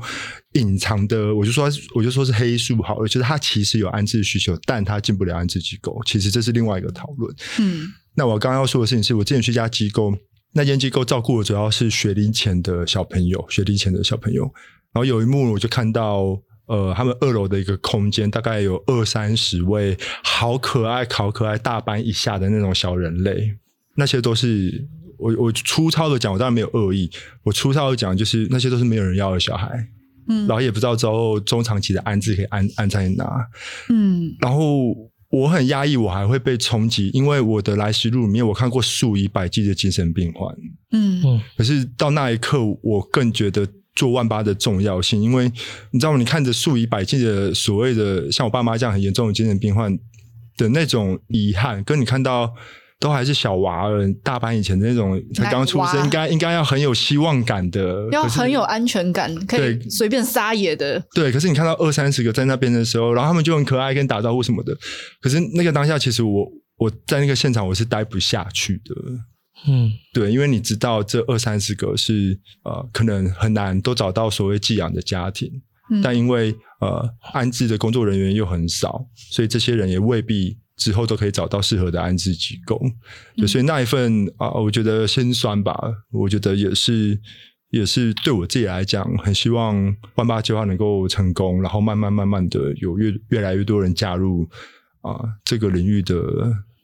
[0.52, 5.98] 隐藏的，我就说，我就说是黑数好了，就是他其实有安置需求，但他进不了安置机构。
[6.04, 7.34] 其实这是另外一个讨论。
[7.58, 10.12] 嗯，那我刚刚要说的事情是，我之前去一家机构，
[10.52, 14.42] 那间机构照顾的主要是学龄前的小朋友，学龄前的小朋友。
[14.92, 23.56] 然后有一幕，我就看到，呃，他们二楼的一个空间，大概有二三十位好可爱、好可爱、大班以下的那种小人类，
[23.94, 24.84] 那些都是
[25.16, 27.08] 我我粗糙的讲，我当然没有恶意，
[27.44, 29.68] 我粗糙的讲就是那些都是没有人要的小孩，
[30.28, 33.24] 嗯，然后也不知道之后中长期的安置可以安安在哪，
[33.88, 34.92] 嗯，然后
[35.30, 40.52] 我很压抑，我还会被冲击，因为我的来时路里面，我看过数以百计的精神病患，
[40.90, 41.22] 嗯。
[41.24, 43.64] 嗯，可是到那一刻，我更觉得。
[43.96, 45.50] 做万八的重要性，因为
[45.90, 46.18] 你知道吗？
[46.18, 49.98] 你看着数以百计的所谓的像我爸妈这样很严重的精神病患
[50.56, 52.54] 的那种遗憾，跟你看到
[53.00, 61.02] 都还是小娃儿大班以前的那种才刚出生，应该应该要很有希望感的，要很有安全感，可以随便撒野的。
[61.14, 64.76] 对，可是你看到二三十个在那边的时候，然后他们就很可爱，跟打招呼什么的。
[65.20, 66.46] 可是那个当下，其实我
[66.78, 68.94] 我在那个现场我是待不下去的。
[69.68, 75.50] 嗯，对，因为你知道这二三十个是呃，可能很难都找到所谓寄养的家庭，
[75.90, 82.80] 嗯、但因为呃安置的工作人员又很少，所以这些人也未必之后都可以找到适合的安置机构。
[83.36, 85.76] 嗯、所以那一份啊、呃，我觉得心酸吧，
[86.12, 87.18] 我觉得也是
[87.70, 89.74] 也是对我自己来讲，很希望
[90.14, 94.48] 万八计划能够成功，然后慢慢慢慢的有越越来越多人加入
[95.00, 96.22] 啊、呃、这个领域的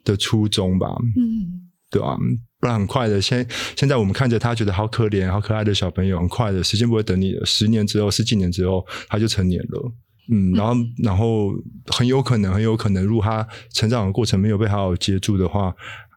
[0.04, 0.88] 的初衷吧。
[1.16, 2.16] 嗯，对吧？
[2.58, 7.44] 不然很快的，现现在我们看着他觉得好可怜、好可爱的小朋友，很快的时间不会等你的。
[7.44, 9.92] 十年之后、十几年之后，他就成年了。
[10.30, 11.50] 嗯，然后，然后
[11.88, 15.74] 很有可能，很有可能，如果他成长的过程没有被好好接住的话，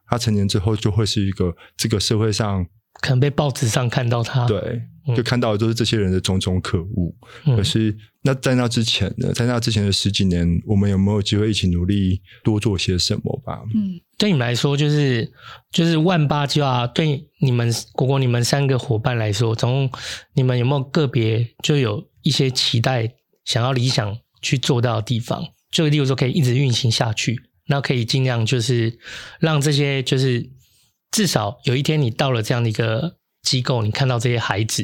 [0.07, 2.63] 他成年之后就会是一个这个社会上
[3.01, 4.83] 可能被报纸上看到他，对，
[5.15, 7.13] 就看到的都是这些人的种种可恶。
[7.45, 9.33] 嗯、可是，那在那之前呢？
[9.33, 13.61] 在那之前的十几年，我们有没有机会一起努力多做些什么吧？
[13.73, 13.99] 嗯。
[14.17, 15.29] 对你们来说，就是
[15.71, 19.99] 就是万八计划，对你们果果你们三个伙伴来说，总共
[20.33, 25.45] 你们有没有个别就有一些期待，想要理想去做到的地方？
[25.69, 27.37] 就例如说，可以一直运行下去，
[27.67, 28.97] 那可以尽量就是
[29.39, 30.49] 让这些，就是
[31.11, 34.83] 至少有一天你到了这样的一个机构，你看到这些孩子，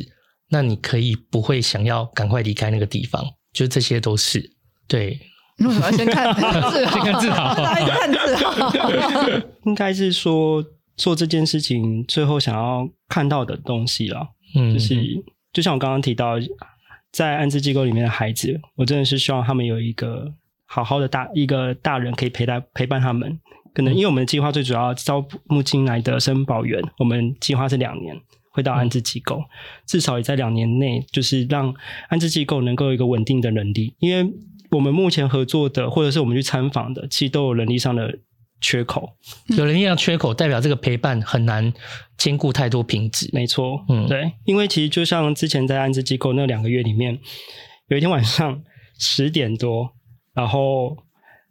[0.49, 4.53] 那你可以不会想要赶快离开那个地方，就这些都是
[4.88, 5.20] 对。
[5.57, 6.72] 为什么要 先看字号？
[6.72, 8.72] 先看字好， 大家看字号。
[9.66, 10.64] 应该是说
[10.95, 14.26] 做这件事情最后想要看到的东西了。
[14.55, 14.95] 嗯，就是
[15.53, 16.36] 就像我刚刚提到，
[17.12, 20.34] 在安置机构里面的孩子，我真的是希望他们有一个
[20.66, 23.39] 好好的大一个大人可以陪伴陪伴他们。
[23.74, 28.14] 可能因为我们的计划最主要招募进来的生保员，我们计划是两年
[28.51, 29.41] 回到安置机构，
[29.87, 31.73] 至少也在两年内，就是让
[32.09, 34.31] 安置机构能够有一个稳定的能力，因为。
[34.71, 38.19] 我们目前合作的，或者是我们去参访的，其实都有能力上的
[38.61, 41.73] 缺口，有人力上缺口代表这个陪伴很难
[42.17, 43.29] 兼顾太多品质。
[43.33, 47.19] 没错，嗯，对，因为其实就像之前在安置机构那两个月里面，
[47.89, 48.63] 有一天晚上
[48.97, 49.91] 十点多，
[50.33, 50.95] 然后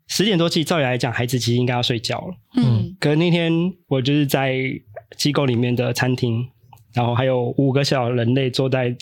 [0.09, 2.35] 十点多，其实照理来讲，孩子其实应该要睡觉了。
[2.57, 3.53] 嗯，可是那天
[3.89, 4.57] 我就是在
[5.19, 6.49] 机构里面的餐厅，
[6.93, 8.97] 然后还有五个小人类坐在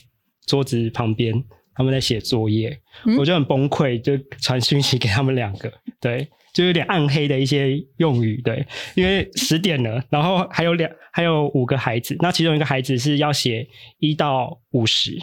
[0.47, 1.34] 桌子旁边，
[1.74, 6.28] 他们在写作业，嗯、我就很崩溃，就传讯息给他们两个，对。
[6.55, 8.66] 就有点暗黑的一些用语，对，
[8.97, 13.64] 因为十点了，然后还有两，还有五个孩子，那其中一个孩子是要写
[13.99, 15.16] 一到五十，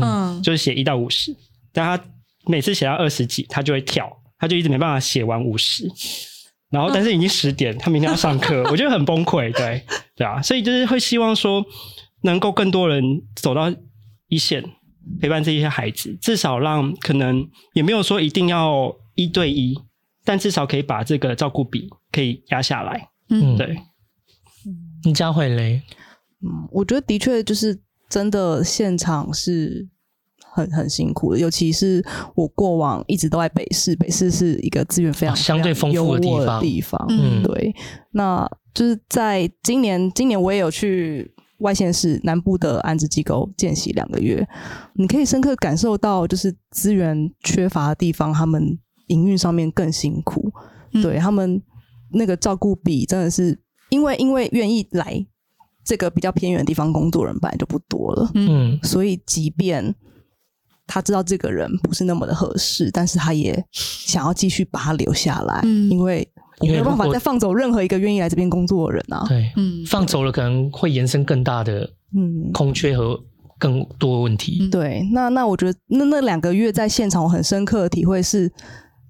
[0.00, 1.34] 嗯，就是写一到五十，
[1.72, 2.04] 但他
[2.46, 5.90] 每次写到二十几，他就会跳，他就一直没办法写完五十，
[6.70, 9.82] 然后但是已经十点，他明天要上课， 我觉得很崩溃，对，
[10.16, 11.64] 对啊，所以就是会希望说，
[12.22, 13.02] 能够更多人
[13.36, 13.72] 走到
[14.28, 14.62] 一线，
[15.20, 19.78] 陪伴这些孩子，至少让可能也没有说一定要一对一。
[20.24, 23.78] 但至少可以把这个照顾比可以压下来，嗯，对。
[25.04, 25.80] 你佳慧嘞？
[26.42, 29.88] 嗯，我觉得的确就是真的，现场是
[30.52, 37.74] 很很辛苦的，尤其是我过往一直都在北市，北市是一个资源非常、哦、相对丰富的地方，地方，嗯，对。
[38.12, 44.46] 那就是在今年，今年我也有去外县市南部的安置机构见习两个月，
[44.94, 48.78] 你可以深刻感受到，就是资源缺乏的地方，他们。
[49.08, 50.52] 营运上面更辛苦，
[50.92, 51.62] 嗯、对他们
[52.12, 53.58] 那个照顾比真的是，
[53.88, 55.26] 因为因为愿意来
[55.82, 59.94] 这个比较偏远的地方工作人本来就不多了，嗯，所以即便
[60.88, 66.28] 他知道这个人不是那么的合适，但是他也想要继续把他留下来，嗯、因为
[66.62, 73.16] 没有办法再放走任何一个愿意来这边工作的人啊，对，嗯，放走了可能会延伸更大的嗯空缺和
[73.58, 78.50] 更多问题，嗯、对，那那我觉得那那两个月在现场，我很深刻的体会是。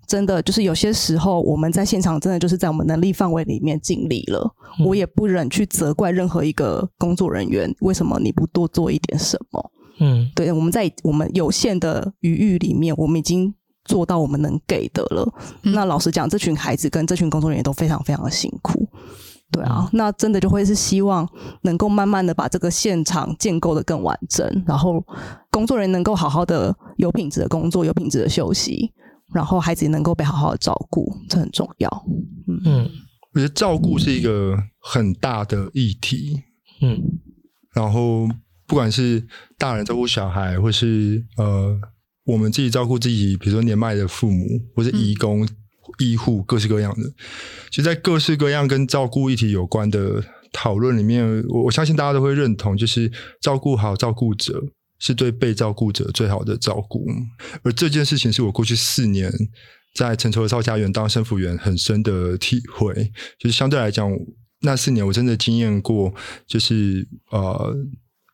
[0.06, 4.40] 真的就是有些时候，我们在现场真的就是在我们能力范围里面尽力了。
[4.78, 9.70] 嗯、我也不忍去责怪任何一个工作人员，为什么你不多做一点什么？
[10.00, 13.52] 嗯，对，我们在我们有限的余裕里面，我们已经
[13.84, 15.28] 做到我们能给的了。
[15.62, 18.88] 嗯、那老实讲，这群孩子跟这群工作人员都非常非常的辛苦。
[19.50, 21.26] 对啊，嗯、那真的就会是希望
[21.62, 25.04] 能够慢慢的把这个现场建构的更完整，然后
[25.50, 28.92] 工作人员能够好好的有品质的工作，有品质的休息。
[29.30, 32.06] 然后孩子也能够被好好的照顾，这很重要。
[32.46, 32.90] 嗯，嗯，
[33.34, 36.42] 我觉得照顾是一个很大的议题。
[36.80, 36.98] 嗯，
[37.74, 38.26] 然后
[38.68, 39.26] 不管是
[39.58, 41.76] 大人照顾小孩，或是呃
[42.24, 44.46] 我们自己照顾自己，比如说年迈的父母，
[44.76, 45.48] 或是移工、嗯、
[45.98, 47.10] 医护，各式各样的。
[47.70, 53.10] 其实，在各式各样跟照顾议题有关的讨论里面，我我相信大家都会认同，就是
[53.40, 54.62] 照顾好照顾者。
[55.00, 57.06] 是对被照顾者最好的照顾，
[57.62, 59.32] 而这件事情是我过去四年
[59.94, 62.92] 在陈绸儿少家园当生辅员很深的体会。
[63.38, 64.10] 就是相对来讲，
[64.62, 66.12] 那四年我真的经验过，
[66.48, 67.76] 就是呃，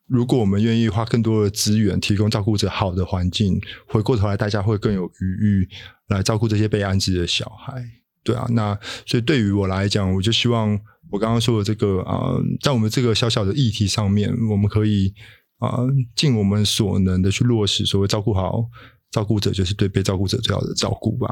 [0.07, 5.69] 如果我们愿意花更多的资源提供照顾者好的环境，回过头来大家会更有余裕
[6.09, 7.85] 来照顾这些被安置的小孩。
[8.23, 10.79] 对啊，那所以对于我来讲，我就希望
[11.11, 15.15] 我刚刚说的这个啊、呃，在我们这个小小的议题上面，我们可以。
[15.59, 15.79] 啊，
[16.15, 18.69] 尽我们所能的去落实，所谓照顾好
[19.11, 21.27] 照顾者，就是对被照顾者最好的照顾吧。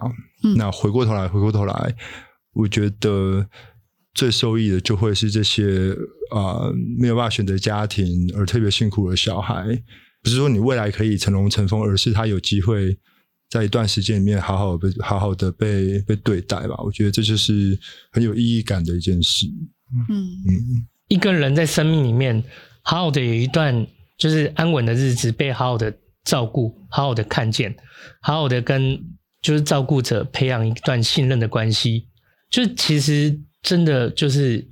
[0.45, 1.95] 嗯，那回过头来，回过头来，
[2.55, 3.47] 我觉得
[4.15, 5.95] 最受益的就会是这些
[6.31, 9.67] 啊没有办法选择家庭而特别辛苦的小孩。
[10.23, 12.97] 不是说你未来可以成龙成凤，而是他有机会
[13.51, 16.77] 在一段时间里面好好被好好的被被对待吧。
[16.85, 17.79] 我觉得这就是
[18.13, 19.47] 很有意义感的一件事。
[19.93, 22.43] 嗯嗯，一个人在生命里面
[22.83, 23.87] 好好的有一段。
[24.19, 25.93] 就是安稳的日子，被好好的
[26.23, 27.75] 照顾，好好的看见，
[28.21, 28.97] 好好的跟
[29.41, 32.07] 就是照顾者培养一段信任的关系。
[32.49, 34.69] 就其实真的就是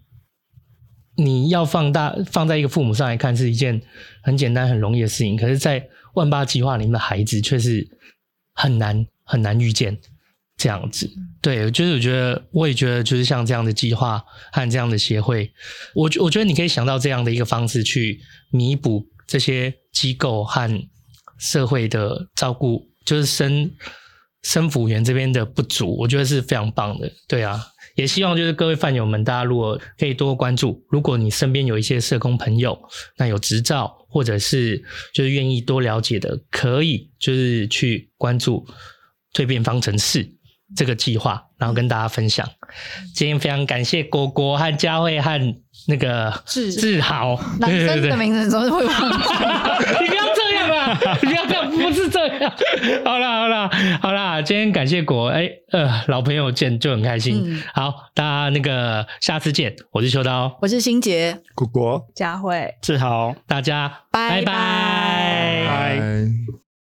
[1.16, 3.80] 你要放大放在一个父母上来看，是一件
[4.22, 5.36] 很简单很容易的事情。
[5.36, 7.88] 可是，在万八计划里面的孩子却是
[8.55, 9.99] 很难很难遇见
[10.57, 11.11] 这样子。
[11.41, 14.22] 对，就是我觉得，我也觉得，就是像这样的计划
[14.53, 15.51] 和这样的协会，
[15.95, 18.20] 我我觉得你可以想到这样的一个方式去
[18.51, 19.07] 弥补。
[19.30, 20.68] 这些机构和
[21.38, 23.70] 社会的照顾，就是生
[24.43, 27.09] 生辅员这边的不足，我觉得是非常棒的。
[27.28, 27.64] 对啊，
[28.01, 32.80] 也希望就是各位饭友们，大家如果可以多关注，如果你身边有一些社工朋友，
[33.18, 34.82] 那有执照或者是
[35.12, 38.66] 就是愿意多了解的，可以就是去关注
[39.34, 40.26] 蜕变方程式
[40.74, 42.48] 这个计划，然后跟大家分享。
[43.14, 45.55] 今天非常感谢果果和佳慧和。
[45.88, 49.16] 那个志志豪，男生的名字总是会忘记。
[50.03, 51.01] 你不要这样啊！
[51.22, 51.59] 你不要这样。
[51.70, 52.52] 不是这样。
[53.04, 57.62] 好啦好啦好啦今天感谢果诶呃老朋友见就很开心。
[57.74, 60.56] 好大家那个下次见我是秋刀。
[60.60, 61.36] 我是新杰。
[61.54, 62.06] 果果。
[62.14, 62.74] 佳慧。
[62.82, 63.34] 志豪。
[63.46, 64.52] 大家拜拜。
[65.66, 66.49] 拜。